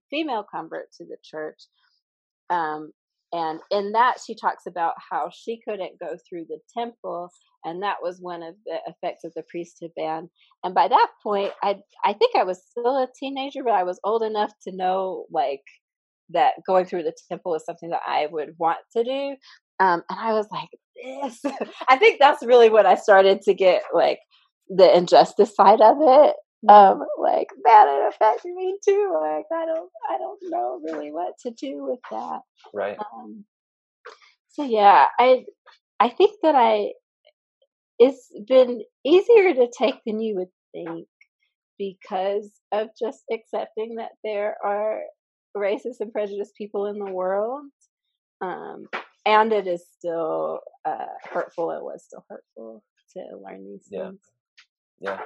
[0.09, 1.61] female convert to the church.
[2.49, 2.91] Um,
[3.33, 7.29] and in that, she talks about how she couldn't go through the temple,
[7.63, 10.29] and that was one of the effects of the priesthood ban.
[10.63, 13.99] And by that point, I I think I was still a teenager, but I was
[14.03, 15.63] old enough to know like
[16.29, 19.35] that going through the temple is something that I would want to do.
[19.79, 20.69] Um, and I was like,
[21.03, 21.41] this.
[21.87, 24.19] I think that's really when I started to get like
[24.69, 26.35] the injustice side of it
[26.69, 31.33] um like that it affected me too like i don't i don't know really what
[31.39, 32.39] to do with that
[32.73, 33.45] right um
[34.49, 35.45] so yeah i
[35.99, 36.89] i think that i
[37.99, 41.07] it's been easier to take than you would think
[41.77, 45.01] because of just accepting that there are
[45.55, 47.65] racist and prejudiced people in the world
[48.41, 48.85] um
[49.25, 54.05] and it is still uh hurtful it was still hurtful to learn these yeah.
[54.05, 54.19] things
[54.99, 55.19] yeah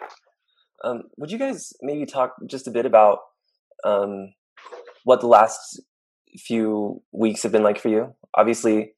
[0.84, 3.20] um, would you guys maybe talk just a bit about
[3.84, 4.34] um,
[5.04, 5.82] what the last
[6.38, 8.16] few weeks have been like for you?
[8.36, 8.94] Obviously,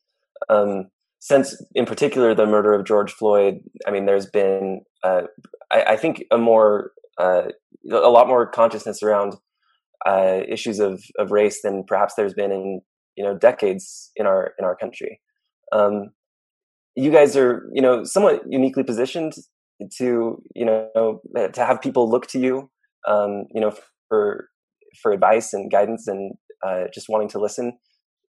[0.49, 0.89] um,
[1.23, 5.21] since in particular the murder of George Floyd, I mean, there's been, uh,
[5.71, 7.43] I, I, think, a more, uh,
[7.89, 9.35] a lot more consciousness around
[10.05, 12.81] uh, issues of, of race than perhaps there's been in
[13.15, 15.21] you know decades in our in our country.
[15.71, 16.09] Um,
[16.97, 19.31] you guys are you know somewhat uniquely positioned
[19.97, 21.21] to you know
[21.53, 22.69] to have people look to you
[23.07, 23.71] um, you know
[24.09, 24.49] for
[25.01, 26.33] for advice and guidance and
[26.67, 27.77] uh, just wanting to listen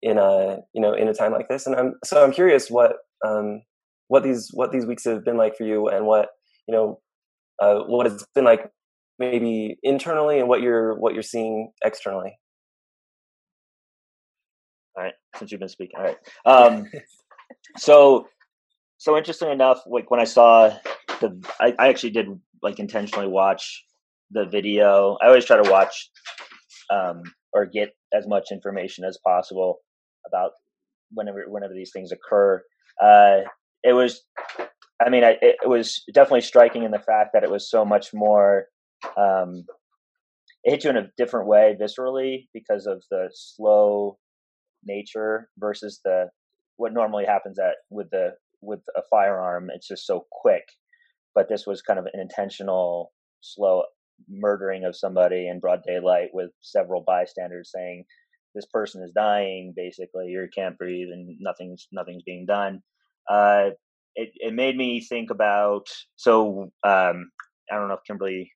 [0.03, 1.67] in a you know in a time like this.
[1.67, 3.63] And i'm so i'm curious what um
[4.09, 6.29] what these what these weeks have been like for you and what
[6.67, 7.01] you know
[7.61, 8.71] uh, what it's been like
[9.19, 12.37] maybe internally and what you're what you're seeing externally.
[14.97, 15.15] All right.
[15.37, 15.99] Since you've been speaking.
[15.99, 16.17] All right.
[16.45, 16.87] Um
[17.77, 18.27] so
[18.99, 20.73] so interesting enough like when i saw
[21.21, 22.27] the I, I actually did
[22.63, 23.85] like intentionally watch
[24.31, 25.19] the video.
[25.23, 26.11] I always try to watch
[26.91, 29.79] um, or get as much information as possible
[30.27, 30.53] about
[31.13, 32.63] whenever whenever these things occur.
[33.03, 33.41] Uh,
[33.83, 34.23] it was,
[35.05, 38.15] I mean, I, it was definitely striking in the fact that it was so much
[38.15, 38.67] more.
[39.17, 39.65] Um,
[40.65, 44.19] it hit you in a different way viscerally because of the slow
[44.85, 46.27] nature versus the
[46.77, 48.31] what normally happens at with the
[48.61, 49.71] with a firearm.
[49.75, 50.65] It's just so quick
[51.35, 53.85] but this was kind of an intentional, slow
[54.29, 58.05] murdering of somebody in broad daylight with several bystanders saying,
[58.55, 59.73] "This person is dying.
[59.77, 62.83] Basically, you can't breathe, and nothing's nothing's being done."
[63.29, 63.71] Uh,
[64.15, 65.87] it it made me think about
[66.17, 67.31] so um,
[67.71, 68.51] I don't know if Kimberly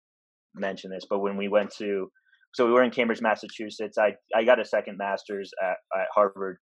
[0.55, 2.11] mentioned this, but when we went to
[2.55, 3.99] so we were in Cambridge, Massachusetts.
[3.99, 6.59] I I got a second master's at, at Harvard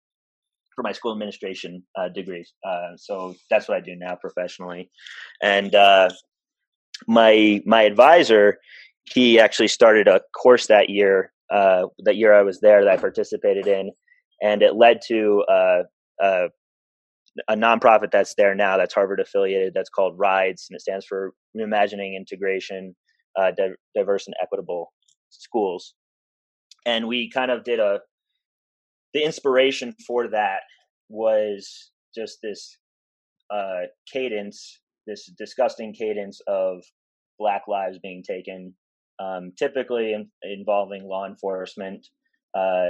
[0.75, 2.53] for my school administration uh, degrees.
[2.67, 4.89] Uh, so that's what I do now professionally.
[5.41, 6.09] And uh,
[7.07, 8.59] my my advisor,
[9.03, 11.32] he actually started a course that year.
[11.53, 13.91] Uh, that year I was there that I participated in,
[14.41, 15.83] and it led to uh,
[17.47, 19.73] a nonprofit that's there now that's Harvard affiliated.
[19.73, 22.95] That's called RIDES, and it stands for Reimagining Integration,
[23.39, 23.51] uh,
[23.95, 24.91] Diverse and Equitable
[25.29, 25.93] Schools.
[26.85, 27.99] And we kind of did a
[29.13, 30.61] the inspiration for that
[31.09, 32.77] was just this
[33.53, 36.83] uh, cadence, this disgusting cadence of
[37.37, 38.73] Black lives being taken,
[39.19, 42.05] um, typically in, involving law enforcement
[42.55, 42.89] uh,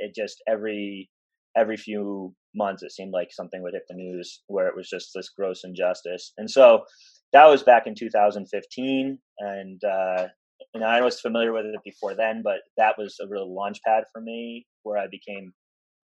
[0.00, 1.08] it just every
[1.56, 5.10] every few months it seemed like something would hit the news where it was just
[5.14, 6.32] this gross injustice.
[6.38, 6.84] And so
[7.32, 10.26] that was back in 2015 and uh
[10.74, 14.04] and i was familiar with it before then but that was a real launch pad
[14.12, 15.52] for me where i became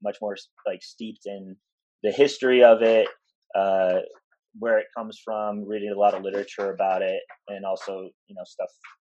[0.02, 1.56] much more like steeped in
[2.02, 3.08] the history of it
[3.54, 4.00] uh
[4.58, 8.44] where it comes from reading a lot of literature about it and also you know
[8.44, 8.68] stuff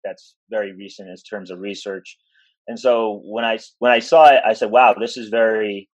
[0.04, 2.18] that's very recent in terms of research
[2.68, 5.90] and so when i when i saw it i said wow this is very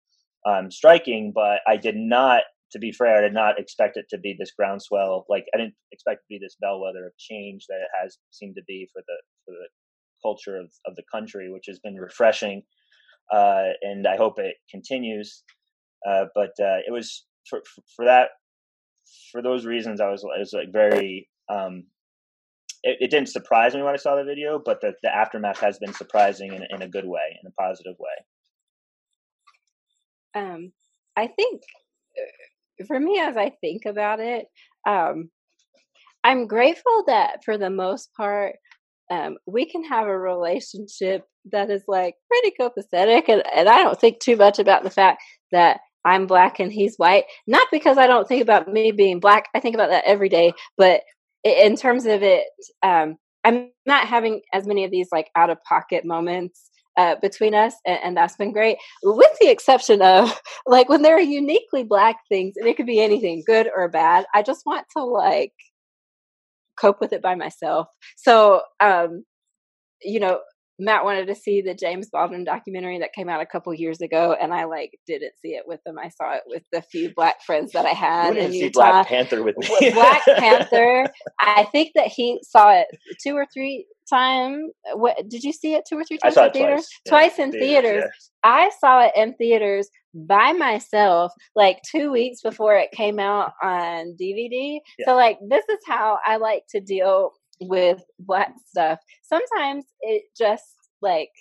[0.45, 4.17] um, striking, but I did not, to be fair, I did not expect it to
[4.17, 5.25] be this groundswell.
[5.29, 8.55] Like I didn't expect it to be this bellwether of change that it has seemed
[8.55, 9.67] to be for the for the
[10.21, 12.63] culture of, of the country, which has been refreshing.
[13.31, 15.43] Uh, and I hope it continues.
[16.07, 17.61] Uh, but uh, it was for,
[17.95, 18.29] for that,
[19.31, 21.85] for those reasons, I was, I was like very, um,
[22.83, 25.77] it, it, didn't surprise me when I saw the video, but the, the aftermath has
[25.79, 28.25] been surprising in, in a good way, in a positive way.
[30.33, 30.71] Um,
[31.15, 31.61] I think
[32.17, 34.45] uh, for me, as I think about it,
[34.87, 35.29] um,
[36.23, 38.55] I'm grateful that for the most part,
[39.11, 43.27] um, we can have a relationship that is like pretty copacetic.
[43.27, 46.95] And, and I don't think too much about the fact that I'm black and he's
[46.97, 47.25] white.
[47.45, 50.53] Not because I don't think about me being black, I think about that every day.
[50.77, 51.01] But
[51.43, 52.45] in terms of it,
[52.83, 57.55] um, I'm not having as many of these like out of pocket moments uh, between
[57.55, 58.77] us, and, and, that's been great.
[59.01, 63.01] With the exception of like when there are uniquely black things, and it could be
[63.01, 64.25] anything, good or bad.
[64.35, 65.53] I just want to like
[66.77, 67.87] cope with it by myself.
[68.17, 69.23] So, um,
[70.01, 70.41] you know,
[70.81, 74.35] Matt wanted to see the James Baldwin documentary that came out a couple years ago,
[74.39, 75.99] and I like didn't see it with them.
[75.99, 78.79] I saw it with the few black friends that I had You in Utah.
[78.79, 79.91] Black Panther with me.
[79.91, 81.05] Black Panther.
[81.39, 82.87] I think that he saw it
[83.23, 84.71] two or three times.
[84.95, 86.87] What did you see it two or three times I saw in theaters?
[87.07, 87.91] Twice, twice in theaters.
[87.91, 88.31] theaters.
[88.43, 94.15] I saw it in theaters by myself like two weeks before it came out on
[94.19, 94.79] DVD.
[94.97, 95.05] Yeah.
[95.05, 98.99] So like this is how I like to deal with black stuff.
[99.23, 100.65] Sometimes it just
[101.01, 101.31] like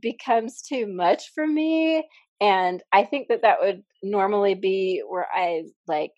[0.00, 2.04] becomes too much for me
[2.40, 6.12] and I think that that would normally be where I like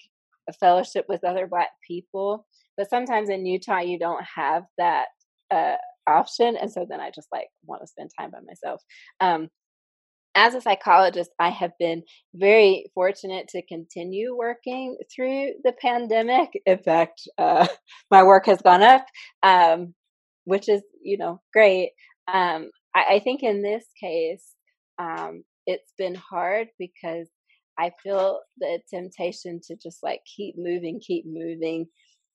[0.49, 5.07] a fellowship with other black people, but sometimes in Utah you don't have that
[5.51, 8.83] uh, option, and so then I just like want to spend time by myself.
[9.21, 9.49] Um,
[10.35, 12.03] as a psychologist, I have been
[12.35, 16.51] very fortunate to continue working through the pandemic.
[16.67, 17.67] In fact, uh,
[18.11, 19.05] my work has gone up,
[19.43, 19.95] um,
[20.45, 21.91] which is, you know, great.
[22.33, 24.55] Um, I, I, think in this case,
[24.99, 27.29] um, it's been hard because
[27.79, 31.87] I feel the temptation to just like keep moving, keep moving,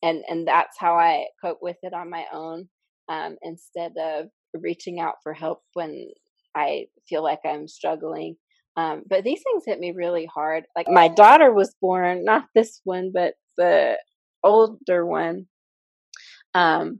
[0.04, 2.68] and and that's how I cope with it on my own,
[3.08, 6.10] um, instead of reaching out for help when
[6.56, 8.38] I feel like I'm struggling.
[8.78, 10.66] Um, but these things hit me really hard.
[10.76, 13.98] Like my daughter was born, not this one, but the
[14.44, 15.48] older one.
[16.54, 17.00] Um,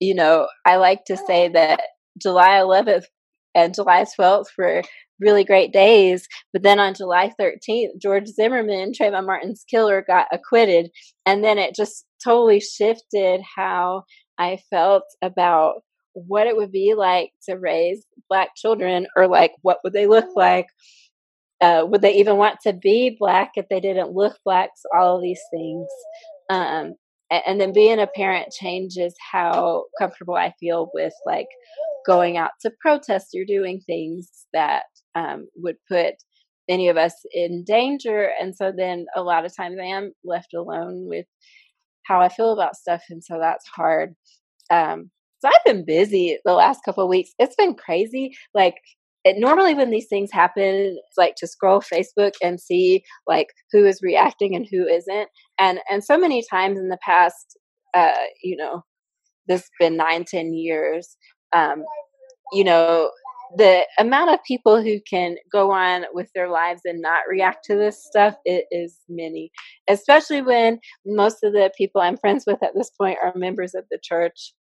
[0.00, 1.80] you know, I like to say that
[2.20, 3.04] July 11th
[3.54, 4.82] and July 12th were
[5.20, 6.26] really great days.
[6.52, 10.90] But then on July 13th, George Zimmerman, Trayvon Martin's killer, got acquitted.
[11.24, 14.04] And then it just totally shifted how
[14.38, 15.82] I felt about
[16.14, 20.28] what it would be like to raise black children or like what would they look
[20.36, 20.66] like?
[21.60, 24.70] Uh, would they even want to be black if they didn't look black?
[24.76, 25.86] So all of these things.
[26.50, 26.94] Um,
[27.30, 31.48] and, and then being a parent changes how comfortable i feel with like
[32.06, 36.14] going out to protest or doing things that um, would put
[36.68, 38.30] any of us in danger.
[38.40, 41.26] And so then a lot of times i am left alone with
[42.04, 44.14] how i feel about stuff and so that's hard.
[44.70, 45.10] Um,
[45.42, 47.30] so I've been busy the last couple of weeks.
[47.40, 48.32] It's been crazy.
[48.54, 48.76] Like
[49.24, 53.84] it, normally when these things happen, it's like to scroll Facebook and see like who
[53.84, 55.28] is reacting and who isn't.
[55.58, 57.58] And and so many times in the past,
[57.92, 58.84] uh, you know,
[59.48, 61.16] this been nine, ten years.
[61.52, 61.82] Um,
[62.52, 63.10] you know,
[63.56, 67.74] the amount of people who can go on with their lives and not react to
[67.74, 69.50] this stuff it is many
[69.90, 73.84] especially when most of the people i'm friends with at this point are members of
[73.90, 74.54] the church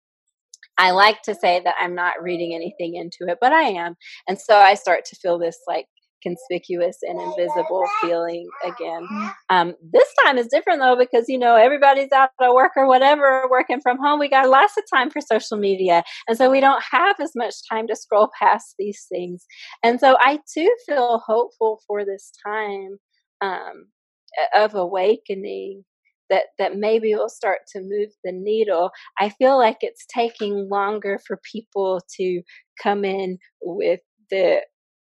[0.77, 3.95] I like to say that I'm not reading anything into it, but I am.
[4.27, 5.85] And so I start to feel this like
[6.21, 9.07] conspicuous and invisible feeling again.
[9.49, 13.47] Um, this time is different though because you know everybody's out of work or whatever,
[13.49, 14.19] working from home.
[14.19, 17.55] We got lots of time for social media, and so we don't have as much
[17.69, 19.45] time to scroll past these things.
[19.83, 22.97] And so I too feel hopeful for this time
[23.41, 23.87] um,
[24.55, 25.83] of awakening
[26.31, 28.89] that that maybe will start to move the needle.
[29.19, 32.41] I feel like it's taking longer for people to
[32.81, 33.99] come in with
[34.31, 34.61] the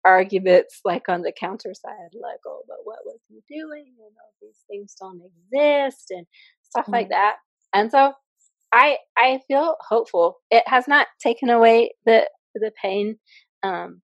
[0.05, 3.85] arguments like on the counter side, like, oh, but what was he doing?
[3.97, 6.25] You know, these things don't exist and
[6.63, 6.93] stuff mm-hmm.
[6.93, 7.35] like that.
[7.73, 8.13] And so
[8.73, 10.39] I I feel hopeful.
[10.49, 13.19] It has not taken away the the pain,
[13.61, 14.01] um,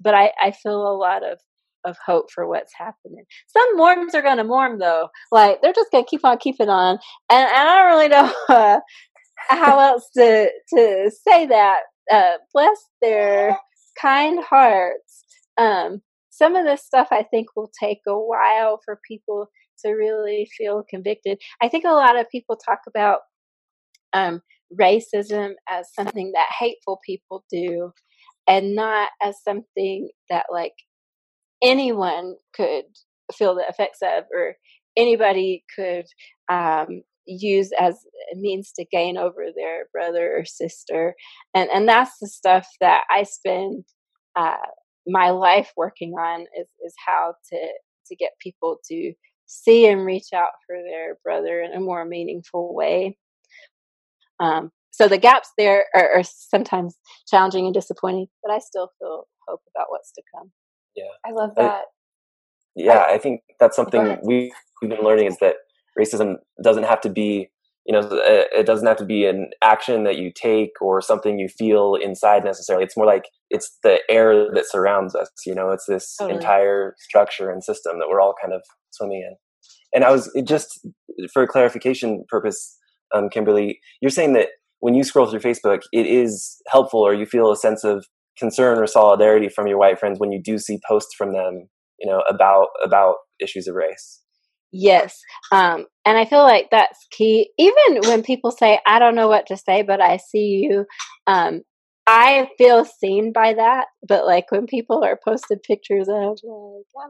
[0.00, 1.38] but I I feel a lot of
[1.84, 3.24] of hope for what's happening.
[3.48, 6.68] Some Mormons are going to morm though, like they're just going to keep on keeping
[6.68, 6.98] on,
[7.30, 8.80] and, and I don't really know uh,
[9.48, 11.80] how else to to say that.
[12.10, 13.56] Uh, bless their
[14.00, 15.24] kind hearts.
[15.58, 19.48] Um, some of this stuff I think will take a while for people
[19.84, 21.38] to really feel convicted.
[21.60, 23.20] I think a lot of people talk about
[24.12, 24.40] um,
[24.80, 27.92] racism as something that hateful people do
[28.46, 30.72] and not as something that like
[31.62, 32.84] anyone could
[33.34, 34.56] feel the effects of or
[34.96, 36.06] anybody could
[36.50, 37.94] um, use as
[38.32, 41.14] a means to gain over their brother or sister
[41.54, 43.84] and and that's the stuff that i spend
[44.34, 44.56] uh,
[45.06, 47.58] my life working on is is how to
[48.06, 49.12] to get people to
[49.46, 53.16] see and reach out for their brother in a more meaningful way
[54.40, 59.24] um, so the gaps there are, are, sometimes challenging and disappointing, but I still feel
[59.48, 60.52] hope about what's to come.
[60.96, 61.70] Yeah, I love that.
[61.70, 61.82] I,
[62.74, 65.56] yeah, I think that's something we, we've been learning is that
[65.98, 67.48] racism doesn't have to be,
[67.86, 71.48] you know, it doesn't have to be an action that you take or something you
[71.48, 72.84] feel inside necessarily.
[72.84, 75.28] It's more like it's the air that surrounds us.
[75.44, 76.38] You know, it's this totally.
[76.38, 79.36] entire structure and system that we're all kind of swimming in.
[79.94, 80.86] And I was just
[81.32, 82.78] for clarification purpose
[83.14, 84.48] um, Kimberly, you're saying that
[84.80, 88.06] when you scroll through Facebook, it is helpful or you feel a sense of
[88.38, 91.68] concern or solidarity from your white friends when you do see posts from them,
[91.98, 94.20] you know, about about issues of race.
[94.72, 95.20] Yes.
[95.52, 97.50] Um, and I feel like that's key.
[97.58, 100.86] Even when people say, I don't know what to say, but I see you,
[101.26, 101.60] um,
[102.06, 107.08] I feel seen by that, but like when people are posted pictures of like, I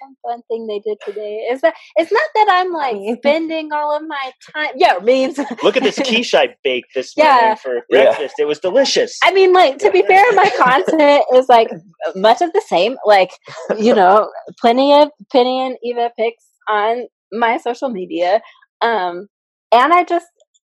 [0.00, 1.46] some fun thing they did today.
[1.50, 4.72] Is that it's not that I'm like spending all of my time.
[4.76, 7.38] Yeah, means look at this quiche I baked this yeah.
[7.40, 8.34] morning for breakfast.
[8.38, 8.44] Yeah.
[8.44, 9.18] It was delicious.
[9.22, 11.68] I mean, like to be fair, my content is like
[12.14, 12.96] much of the same.
[13.04, 13.30] Like
[13.78, 18.40] you know, plenty of Penny and Eva pics on my social media.
[18.80, 19.28] Um,
[19.72, 20.26] and I just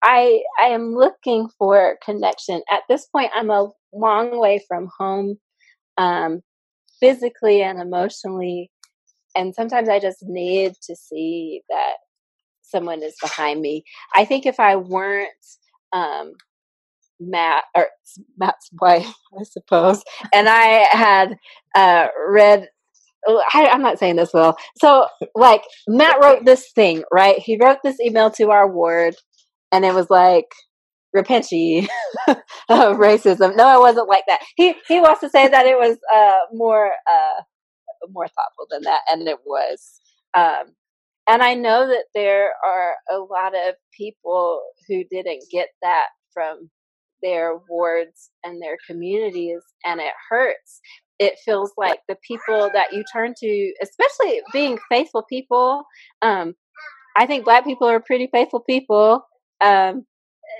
[0.03, 2.63] I I am looking for connection.
[2.71, 5.39] At this point, I'm a long way from home,
[5.99, 6.41] um,
[7.01, 8.71] physically and emotionally,
[9.37, 11.95] and sometimes I just need to see that
[12.63, 13.85] someone is behind me.
[14.15, 15.31] I think if I weren't
[15.93, 16.33] um,
[17.21, 17.89] Matt or
[18.37, 21.37] Matt's wife, I suppose, and I had
[21.75, 22.69] uh, read
[23.55, 24.57] I, am not saying this well.
[24.81, 27.39] So, like, Matt wrote this thing, right?
[27.39, 29.15] He wrote this email to our ward
[29.73, 30.47] and it was like
[31.13, 31.89] repenty
[32.29, 33.57] of racism.
[33.57, 34.41] No, it wasn't like that.
[34.57, 37.43] He he wants to say that it was uh, more uh,
[38.11, 40.01] more thoughtful than that, and it was.
[40.35, 40.75] Um,
[41.29, 46.71] and I know that there are a lot of people who didn't get that from
[47.23, 50.81] their wards and their communities, and it hurts.
[51.19, 55.85] It feels like the people that you turn to, especially being faithful people.
[56.21, 56.55] Um,
[57.17, 59.23] I think Black people are pretty faithful people
[59.63, 60.05] um,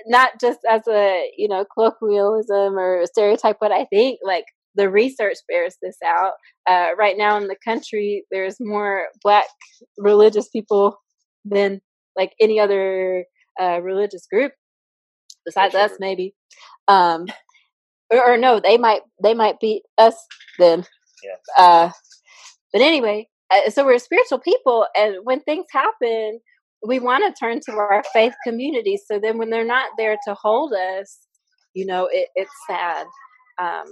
[0.07, 4.89] not just as a you know colloquialism or a stereotype but i think like the
[4.89, 6.33] research bears this out.
[6.67, 9.45] Uh, right now in the country there's more black
[9.97, 10.97] religious people
[11.45, 11.81] than
[12.15, 13.25] like any other
[13.59, 14.53] uh, religious group
[15.45, 16.33] besides us maybe.
[16.87, 17.25] Um,
[18.09, 20.15] or, or, no they might they might beat us
[20.57, 20.85] then.
[21.23, 21.65] Yeah.
[21.65, 21.89] uh,
[22.71, 26.39] but anyway uh, so we're spiritual people and when things happen
[26.85, 28.97] we want to turn to our faith community.
[28.97, 31.19] So then when they're not there to hold us,
[31.73, 33.07] you know, it, it's sad.
[33.59, 33.85] Um,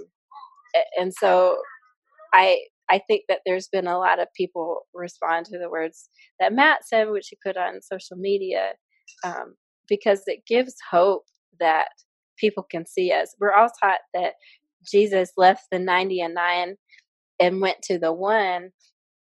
[0.98, 1.58] and so
[2.34, 2.58] I
[2.90, 6.80] I think that there's been a lot of people respond to the words that Matt
[6.84, 8.72] said, which he put on social media,
[9.24, 9.54] um,
[9.88, 11.22] because it gives hope
[11.58, 11.88] that
[12.36, 13.34] people can see us.
[13.40, 14.34] We're all taught that
[14.84, 16.76] Jesus left the 90 and 9
[17.40, 18.70] and went to the one,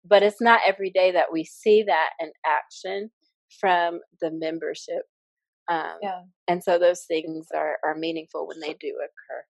[0.03, 3.11] but it's not every day that we see that in action
[3.59, 5.03] from the membership.
[5.69, 6.21] Um, yeah.
[6.47, 9.43] And so those things are, are meaningful when they do occur.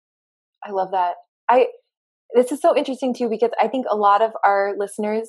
[0.64, 1.16] I love that.
[1.50, 1.68] I
[2.34, 5.28] this is so interesting too because I think a lot of our listeners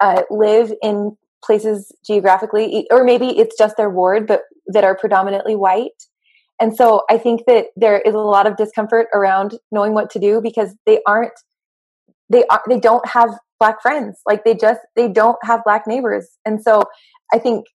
[0.00, 5.54] uh, live in places geographically, or maybe it's just their ward, but that are predominantly
[5.54, 5.92] white.
[6.60, 10.18] And so I think that there is a lot of discomfort around knowing what to
[10.18, 11.32] do because they aren't
[12.30, 16.28] they are they don't have black friends like they just they don't have black neighbors
[16.44, 16.82] and so
[17.32, 17.66] i think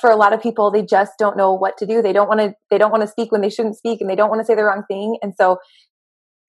[0.00, 2.02] for a lot of people they just don't know what to do.
[2.02, 4.16] They don't want to they don't want to speak when they shouldn't speak and they
[4.16, 5.58] don't want to say the wrong thing and so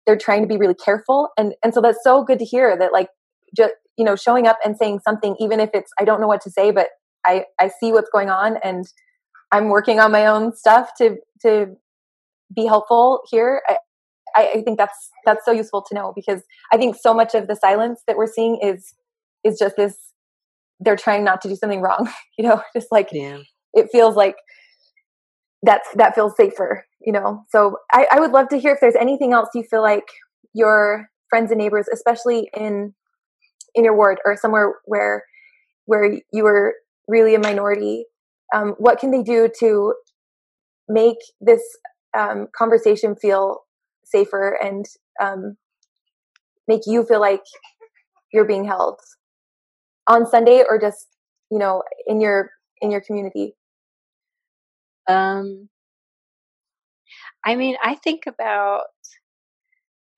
[0.06, 2.92] they're trying to be really careful and and so that's so good to hear that
[2.92, 3.08] like
[3.56, 6.40] just you know showing up and saying something even if it's i don't know what
[6.40, 6.88] to say but
[7.26, 8.86] i i see what's going on and
[9.52, 11.66] i'm working on my own stuff to to
[12.54, 13.76] be helpful here i
[14.36, 17.56] i think that's that's so useful to know because i think so much of the
[17.56, 18.94] silence that we're seeing is
[19.44, 20.11] is just this
[20.84, 22.08] they're trying not to do something wrong
[22.38, 23.38] you know just like Yeah.
[23.74, 24.36] it feels like
[25.62, 28.96] that's that feels safer you know so I, I would love to hear if there's
[28.96, 30.08] anything else you feel like
[30.54, 32.94] your friends and neighbors especially in
[33.74, 35.24] in your ward or somewhere where
[35.86, 36.74] where you were
[37.08, 38.06] really a minority
[38.54, 39.94] um, what can they do to
[40.88, 41.62] make this
[42.16, 43.60] um, conversation feel
[44.04, 44.86] safer and
[45.20, 45.56] um,
[46.68, 47.42] make you feel like
[48.32, 49.00] you're being held
[50.08, 51.08] on sunday or just
[51.50, 52.50] you know in your
[52.80, 53.54] in your community
[55.08, 55.68] Um,
[57.44, 58.84] I mean, I think about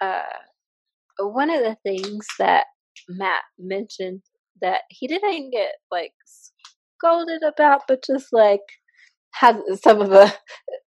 [0.01, 0.23] uh,
[1.19, 2.67] one of the things that
[3.09, 4.23] Matt mentioned
[4.61, 6.13] that he didn't get like
[6.99, 8.61] scolded about, but just like
[9.33, 10.33] had some of a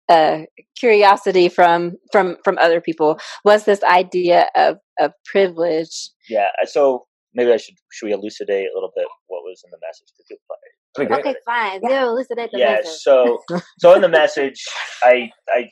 [0.08, 0.42] uh,
[0.78, 6.10] curiosity from from from other people was this idea of of privilege.
[6.28, 6.48] Yeah.
[6.66, 10.08] So maybe I should should we elucidate a little bit what was in the message
[10.16, 10.56] to people?
[10.98, 11.14] Okay.
[11.14, 11.80] Okay, fine.
[11.88, 13.00] Yeah, elucidate the yeah message.
[13.00, 13.38] so
[13.78, 14.64] so in the message
[15.04, 15.70] i i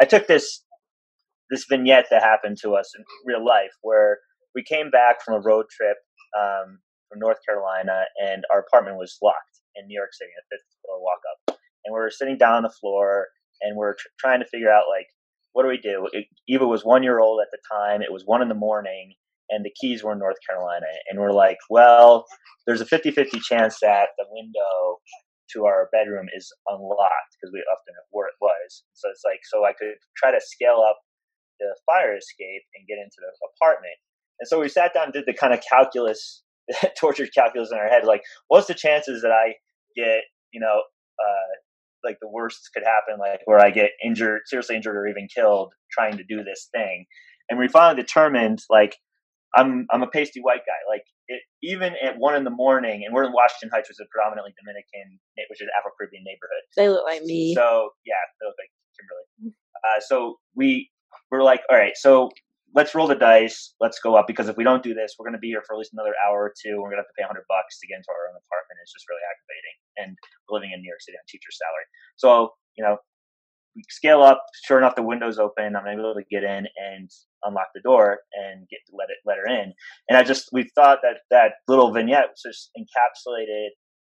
[0.00, 0.64] i took this
[1.50, 4.18] this vignette that happened to us in real life where
[4.54, 5.96] we came back from a road trip
[6.36, 10.66] um, from north carolina and our apartment was locked in new york city a fifth
[10.84, 13.28] floor walk up and we were sitting down on the floor
[13.60, 15.06] and we are tr- trying to figure out like
[15.52, 18.24] what do we do it, eva was one year old at the time it was
[18.26, 19.14] one in the morning
[19.52, 22.24] and the keys were in north carolina and we're like well
[22.66, 24.98] there's a 50-50 chance that the window
[25.52, 28.84] to our bedroom is unlocked because we often where it was.
[28.94, 30.96] So it's like so I could try to scale up
[31.60, 33.94] the fire escape and get into the apartment.
[34.40, 36.42] And so we sat down and did the kind of calculus,
[36.98, 39.54] tortured calculus in our head, like what's the chances that I
[39.94, 40.22] get,
[40.52, 40.82] you know,
[41.20, 41.52] uh,
[42.04, 45.72] like the worst could happen, like where I get injured, seriously injured, or even killed
[45.92, 47.06] trying to do this thing.
[47.48, 48.96] And we finally determined, like,
[49.54, 50.80] I'm I'm a pasty white guy.
[50.88, 54.06] Like it, even at one in the morning, and we're in Washington Heights, which is
[54.06, 56.64] a predominantly Dominican, which is an Afro Caribbean neighborhood.
[56.76, 57.54] They look like me.
[57.54, 59.54] So yeah, they look like Kimberly.
[59.82, 60.90] Uh, so we
[61.30, 62.30] were like, all right, so
[62.74, 63.74] let's roll the dice.
[63.80, 65.74] Let's go up because if we don't do this, we're going to be here for
[65.76, 66.80] at least another hour or two.
[66.80, 68.80] We're going to have to pay 100 bucks to get into our own apartment.
[68.80, 70.10] It's just really aggravating, and
[70.48, 71.86] we're living in New York City on teacher salary.
[72.16, 72.96] So you know,
[73.74, 74.42] we scale up.
[74.64, 75.76] Sure enough, the window's open.
[75.76, 77.10] I'm able to get in and
[77.44, 79.72] unlock the door and get let it let her in.
[80.08, 83.68] And I just we thought that that little vignette was just encapsulated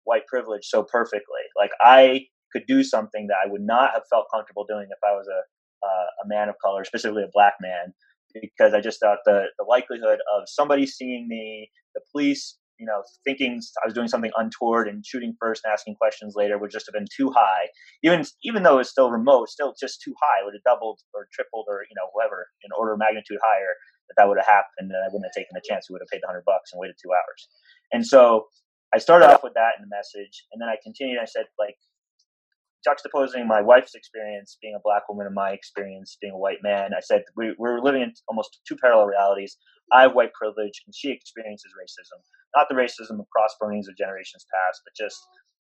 [0.04, 1.42] white privilege so perfectly.
[1.56, 5.12] Like I could do something that I would not have felt comfortable doing if I
[5.12, 5.40] was a
[5.86, 7.92] uh, a man of color, specifically a black man,
[8.40, 13.02] because I just thought the the likelihood of somebody seeing me, the police, you know,
[13.24, 16.86] thinking I was doing something untoward and shooting first and asking questions later would just
[16.86, 17.68] have been too high.
[18.02, 20.42] Even even though it's still remote, still just too high.
[20.42, 23.74] It would have doubled or tripled or you know whatever in order of magnitude higher
[24.08, 25.88] that that would have happened, and I wouldn't have taken the chance.
[25.88, 27.48] We would have paid the hundred bucks and waited two hours.
[27.92, 28.46] And so
[28.94, 31.18] I started off with that in the message, and then I continued.
[31.20, 31.76] I said like
[32.86, 36.92] juxtaposing my wife's experience being a black woman and my experience being a white man,
[36.96, 39.56] I said we, we're living in almost two parallel realities.
[39.92, 42.20] I have white privilege, and she experiences racism.
[42.56, 45.18] Not the racism of cross burnings of generations past, but just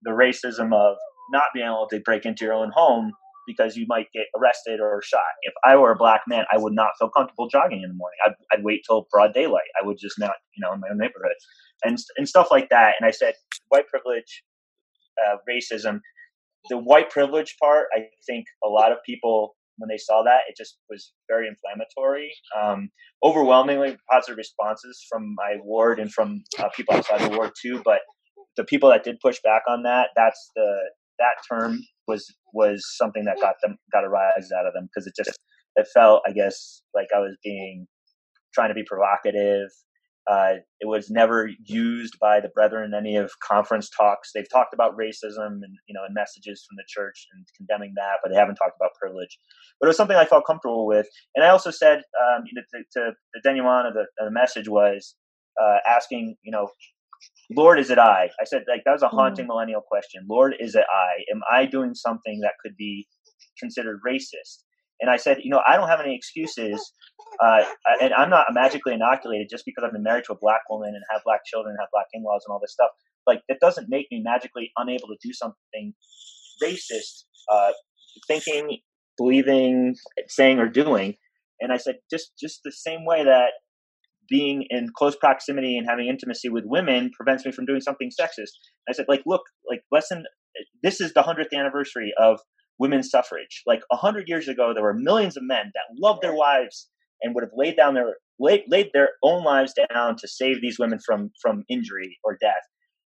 [0.03, 0.97] the racism of
[1.33, 3.13] not being able to break into your own home
[3.47, 5.21] because you might get arrested or shot.
[5.43, 8.19] If I were a black man, I would not feel comfortable jogging in the morning.
[8.25, 9.69] I'd, I'd wait till broad daylight.
[9.81, 11.37] I would just not, you know, in my own neighborhood
[11.85, 12.95] and and stuff like that.
[12.99, 13.35] And I said,
[13.69, 14.43] white privilege,
[15.23, 16.01] uh, racism
[16.71, 20.57] the white privilege part, I think a lot of people when they saw that, it
[20.57, 22.33] just was very inflammatory.
[22.61, 22.91] Um,
[23.25, 27.83] overwhelmingly positive responses from my ward and from uh, people outside the ward too.
[27.85, 28.01] But
[28.57, 30.77] the people that did push back on that, that's the
[31.19, 35.07] that term was was something that got them got a rise out of them because
[35.07, 35.39] it just
[35.77, 37.87] it felt, I guess, like I was being
[38.55, 39.71] trying to be provocative
[40.27, 44.31] uh, it was never used by the brethren in any of conference talks.
[44.35, 48.21] They've talked about racism and you know in messages from the church and condemning that,
[48.23, 49.39] but they haven't talked about privilege.
[49.81, 51.07] But it was something I felt comfortable with.
[51.35, 55.15] And I also said um, to, to, the denouement of the, of the message was
[55.61, 56.69] uh, asking, you know,
[57.51, 58.31] Lord, is it I?
[58.41, 59.49] I said like that was a haunting mm.
[59.49, 60.25] millennial question.
[60.29, 61.23] Lord, is it I?
[61.35, 63.07] Am I doing something that could be
[63.59, 64.65] considered racist?
[65.01, 66.93] And I said, you know, I don't have any excuses,
[67.41, 67.65] uh,
[68.01, 71.03] and I'm not magically inoculated just because I've been married to a black woman and
[71.11, 72.91] have black children and have black in-laws and all this stuff.
[73.27, 75.95] Like, it doesn't make me magically unable to do something
[76.63, 77.73] racist, uh,
[78.27, 78.79] thinking,
[79.17, 79.95] believing,
[80.29, 81.15] saying, or doing.
[81.61, 83.53] And I said, just just the same way that
[84.29, 88.53] being in close proximity and having intimacy with women prevents me from doing something sexist.
[88.89, 90.25] I said, like, look, like, listen,
[90.83, 92.41] this is the hundredth anniversary of
[92.79, 93.63] women's suffrage.
[93.67, 96.89] Like a hundred years ago, there were millions of men that loved their wives
[97.25, 100.79] and would have laid down their laid, laid their own lives down to save these
[100.79, 102.63] women from from injury or death.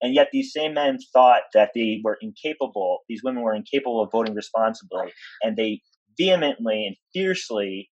[0.01, 4.11] And yet these same men thought that they were incapable, these women were incapable of
[4.13, 5.81] voting responsibly, and they
[6.19, 7.89] vehemently and fiercely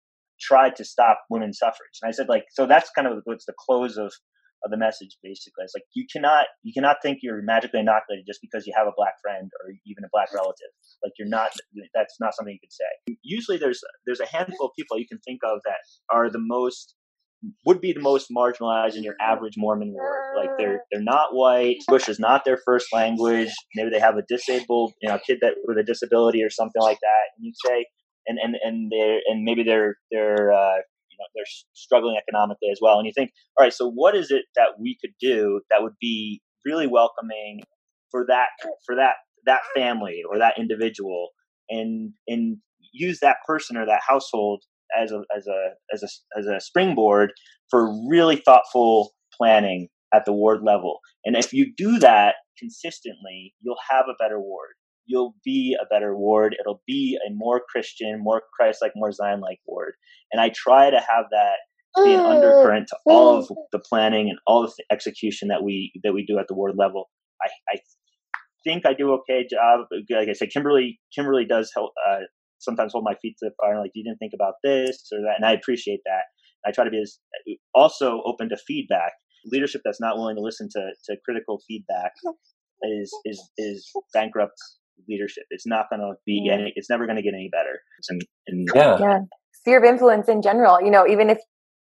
[0.41, 1.99] tried to stop women's suffrage.
[2.03, 4.13] And I said, like, so that's kind of what's the close of
[4.65, 5.65] of the message basically.
[5.65, 8.97] It's like you cannot you cannot think you're magically inoculated just because you have a
[8.97, 10.73] black friend or even a black relative.
[11.03, 11.51] Like you're not
[11.95, 13.17] that's not something you could say.
[13.23, 15.79] Usually there's there's a handful of people you can think of that
[16.11, 16.95] are the most
[17.67, 20.37] would be the most marginalized in your average Mormon ward.
[20.37, 21.77] Like they're they're not white.
[21.89, 23.53] English is not their first language.
[23.75, 26.99] Maybe they have a disabled, you know, kid that with a disability or something like
[27.01, 27.25] that.
[27.37, 27.87] And you say,
[28.27, 30.79] and and and they and maybe they're they're uh,
[31.15, 32.99] you know they're struggling economically as well.
[32.99, 35.95] And you think, all right, so what is it that we could do that would
[36.01, 37.61] be really welcoming
[38.11, 38.49] for that
[38.85, 39.15] for that
[39.47, 41.31] that family or that individual,
[41.69, 42.59] and and
[42.93, 44.63] use that person or that household
[44.99, 47.33] as a as a as a as a springboard
[47.71, 51.01] for really thoughtful planning at the ward level.
[51.25, 54.75] And if you do that consistently, you'll have a better ward.
[55.07, 56.57] You'll be a better ward.
[56.59, 59.95] It'll be a more Christian, more Christ-like, more Zion-like ward.
[60.33, 61.57] And I try to have that
[61.97, 65.93] be an undercurrent to all of the planning and all of the execution that we
[66.03, 67.09] that we do at the ward level.
[67.41, 67.79] I, I
[68.65, 69.87] think I do okay job.
[70.11, 72.21] Like I said, Kimberly Kimberly does help uh,
[72.59, 73.79] sometimes hold my feet to the fire.
[73.79, 76.25] Like you didn't think about this or that, and I appreciate that.
[76.67, 77.19] I try to be as
[77.75, 79.13] also open to feedback.
[79.47, 82.13] Leadership that's not willing to listen to, to critical feedback
[82.83, 84.57] is is is bankrupt
[85.09, 85.45] leadership.
[85.51, 86.73] It's not going to be any.
[86.77, 87.81] It's never going to get any better.
[88.09, 88.99] And, and yeah.
[88.99, 89.19] yeah,
[89.53, 90.81] sphere of influence in general.
[90.81, 91.39] You know, even if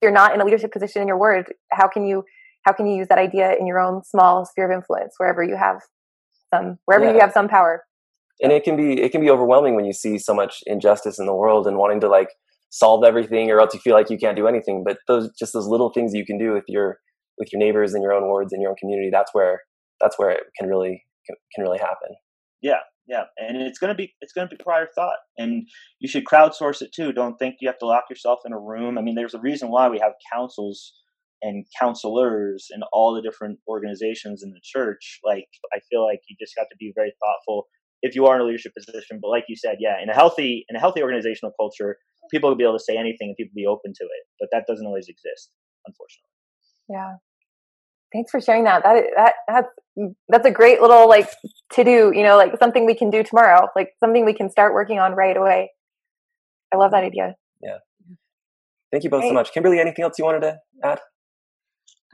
[0.01, 2.23] you're not in a leadership position in your word, how can you
[2.63, 5.55] how can you use that idea in your own small sphere of influence wherever you
[5.55, 5.81] have
[6.53, 7.13] some wherever yeah.
[7.13, 7.83] you have some power?
[8.41, 11.25] And it can be it can be overwhelming when you see so much injustice in
[11.25, 12.29] the world and wanting to like
[12.69, 14.83] solve everything or else you feel like you can't do anything.
[14.85, 16.99] But those just those little things you can do with your
[17.37, 19.61] with your neighbors in your own wards in your own community, that's where
[19.99, 22.15] that's where it can really can really happen.
[22.61, 22.79] Yeah,
[23.09, 25.67] yeah, and it's gonna be it's gonna be prior thought, and
[25.99, 27.11] you should crowdsource it too.
[27.11, 28.99] Don't think you have to lock yourself in a room.
[28.99, 30.93] I mean, there's a reason why we have councils
[31.41, 35.19] and counselors and all the different organizations in the church.
[35.23, 37.65] Like, I feel like you just have to be very thoughtful
[38.03, 39.19] if you are in a leadership position.
[39.19, 41.97] But like you said, yeah, in a healthy in a healthy organizational culture,
[42.29, 44.23] people will be able to say anything and people will be open to it.
[44.39, 45.49] But that doesn't always exist,
[45.87, 46.29] unfortunately.
[46.89, 47.15] Yeah.
[48.13, 48.83] Thanks for sharing that.
[48.83, 51.29] That that that's that's a great little like
[51.73, 54.73] to do, you know, like something we can do tomorrow, like something we can start
[54.73, 55.71] working on right away.
[56.73, 57.35] I love that idea.
[57.61, 57.77] Yeah.
[58.91, 59.51] Thank you both so much.
[59.51, 60.99] Kimberly, anything else you wanted to add?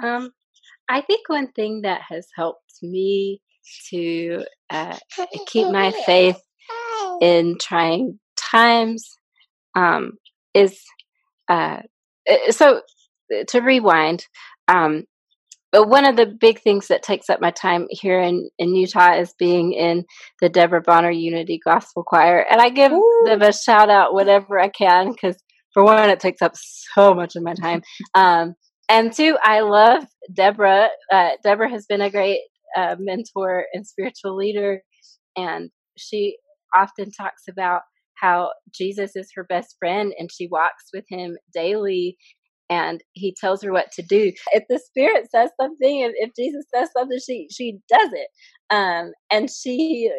[0.04, 0.32] Um,
[0.90, 3.42] I think one thing that has helped me
[3.90, 4.98] to uh,
[5.48, 6.40] keep my faith
[7.22, 9.18] in trying times
[9.76, 10.14] um,
[10.54, 10.80] is
[11.48, 11.80] uh,
[12.50, 12.82] so
[13.48, 14.28] to rewind.
[14.68, 15.06] Um,
[15.76, 19.16] but one of the big things that takes up my time here in, in Utah
[19.16, 20.06] is being in
[20.40, 22.46] the Deborah Bonner Unity Gospel Choir.
[22.50, 23.24] And I give Ooh.
[23.26, 25.36] them a shout out whenever I can because,
[25.74, 27.82] for one, it takes up so much of my time.
[28.14, 28.56] Um,
[28.88, 30.88] and two, I love Deborah.
[31.12, 32.40] Uh, Deborah has been a great
[32.78, 34.80] uh, mentor and spiritual leader.
[35.36, 36.38] And she
[36.74, 37.82] often talks about
[38.14, 42.16] how Jesus is her best friend and she walks with him daily
[42.70, 44.32] and he tells her what to do.
[44.54, 48.28] If the spirit says something, if, if Jesus says something, she she does it.
[48.70, 50.12] Um, and she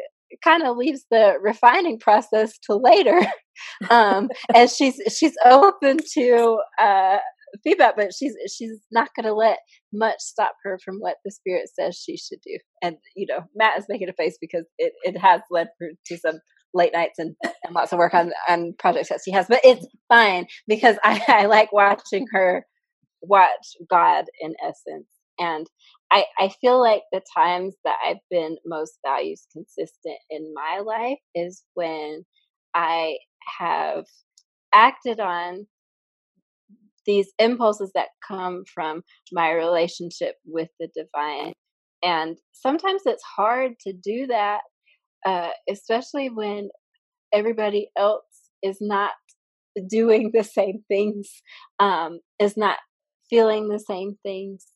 [0.42, 3.20] kind of leaves the refining process to later.
[3.90, 7.18] um, and she's she's open to uh,
[7.64, 9.58] feedback, but she's she's not going to let
[9.92, 12.58] much stop her from what the spirit says she should do.
[12.82, 16.18] And you know, Matt is making a face because it it has led her to
[16.18, 16.40] some
[16.76, 19.46] late nights and, and lots of work on on projects that she has.
[19.48, 22.64] But it's fine because I, I like watching her
[23.22, 25.08] watch God in essence.
[25.38, 25.66] And
[26.10, 31.18] I, I feel like the times that I've been most values consistent in my life
[31.34, 32.24] is when
[32.74, 33.18] I
[33.58, 34.06] have
[34.74, 35.66] acted on
[37.04, 41.52] these impulses that come from my relationship with the divine.
[42.02, 44.60] And sometimes it's hard to do that
[45.24, 46.68] uh, especially when
[47.32, 48.24] everybody else
[48.62, 49.12] is not
[49.88, 51.42] doing the same things,
[51.78, 52.78] um, is not
[53.28, 54.66] feeling the same things.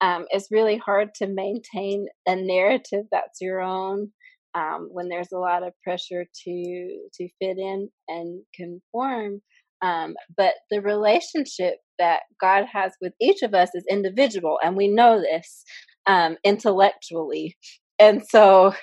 [0.00, 4.12] Um, it's really hard to maintain a narrative that's your own
[4.54, 9.42] um, when there's a lot of pressure to to fit in and conform.
[9.82, 14.88] Um, but the relationship that God has with each of us is individual, and we
[14.88, 15.64] know this
[16.06, 17.56] um, intellectually.
[17.98, 18.74] And so,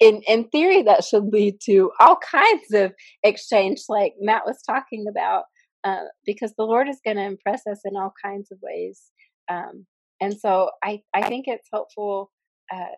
[0.00, 2.92] in in theory, that should lead to all kinds of
[3.22, 5.44] exchange, like Matt was talking about,
[5.84, 9.02] uh, because the Lord is going to impress us in all kinds of ways.
[9.50, 9.86] Um,
[10.20, 12.30] and so, I I think it's helpful
[12.72, 12.94] uh,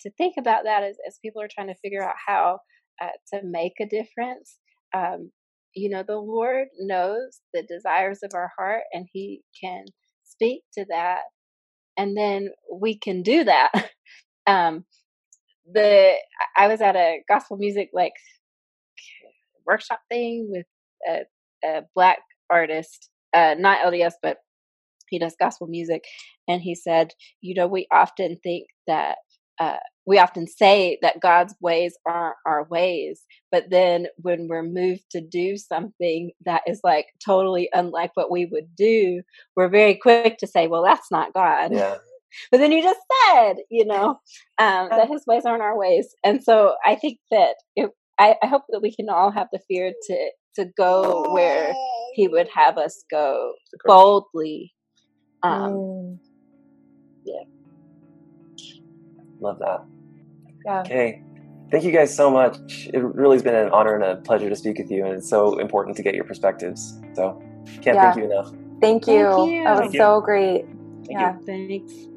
[0.00, 2.58] to think about that as as people are trying to figure out how
[3.00, 4.58] uh, to make a difference.
[4.94, 5.30] Um,
[5.74, 9.84] you know, the Lord knows the desires of our heart, and He can
[10.24, 11.20] speak to that,
[11.96, 13.70] and then we can do that.
[14.46, 14.84] um,
[15.70, 16.14] the
[16.56, 18.12] I was at a gospel music like
[19.66, 20.66] workshop thing with
[21.08, 21.20] a,
[21.64, 22.18] a black
[22.50, 24.38] artist, uh, not LDS, but
[25.08, 26.04] he does gospel music,
[26.48, 29.16] and he said, you know, we often think that
[29.60, 35.04] uh, we often say that God's ways are our ways, but then when we're moved
[35.10, 39.22] to do something that is like totally unlike what we would do,
[39.54, 41.72] we're very quick to say, well, that's not God.
[41.72, 41.98] Yeah.
[42.50, 44.20] But then you just said, you know,
[44.58, 46.14] um, that his ways aren't our ways.
[46.24, 49.60] And so I think that it, I, I hope that we can all have the
[49.68, 51.72] fear to, to go where
[52.14, 53.52] he would have us go
[53.84, 54.74] boldly.
[55.42, 56.18] Um, Mm.
[57.24, 57.42] yeah.
[59.40, 59.84] Love that.
[60.64, 60.80] Yeah.
[60.80, 61.22] Okay.
[61.70, 62.56] Thank you guys so much.
[62.92, 65.28] It really has been an honor and a pleasure to speak with you, and it's
[65.28, 67.00] so important to get your perspectives.
[67.14, 67.42] So,
[67.80, 68.12] can't Yeah.
[68.12, 68.52] thank you enough.
[68.80, 69.26] Thank you.
[69.34, 69.64] Thank you.
[69.64, 70.00] That was Thank you.
[70.00, 70.66] so great.
[71.06, 71.38] Thank yeah.
[71.38, 71.46] you.
[71.46, 72.11] Thanks.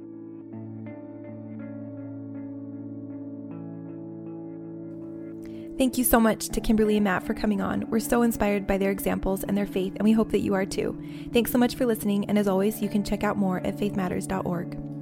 [5.78, 7.89] Thank you so much to Kimberly and Matt for coming on.
[7.89, 10.65] We're so inspired by their examples and their faith, and we hope that you are
[10.65, 10.97] too.
[11.34, 14.95] Thanks so much for listening, and as always, you can check out more at faithmatters.org.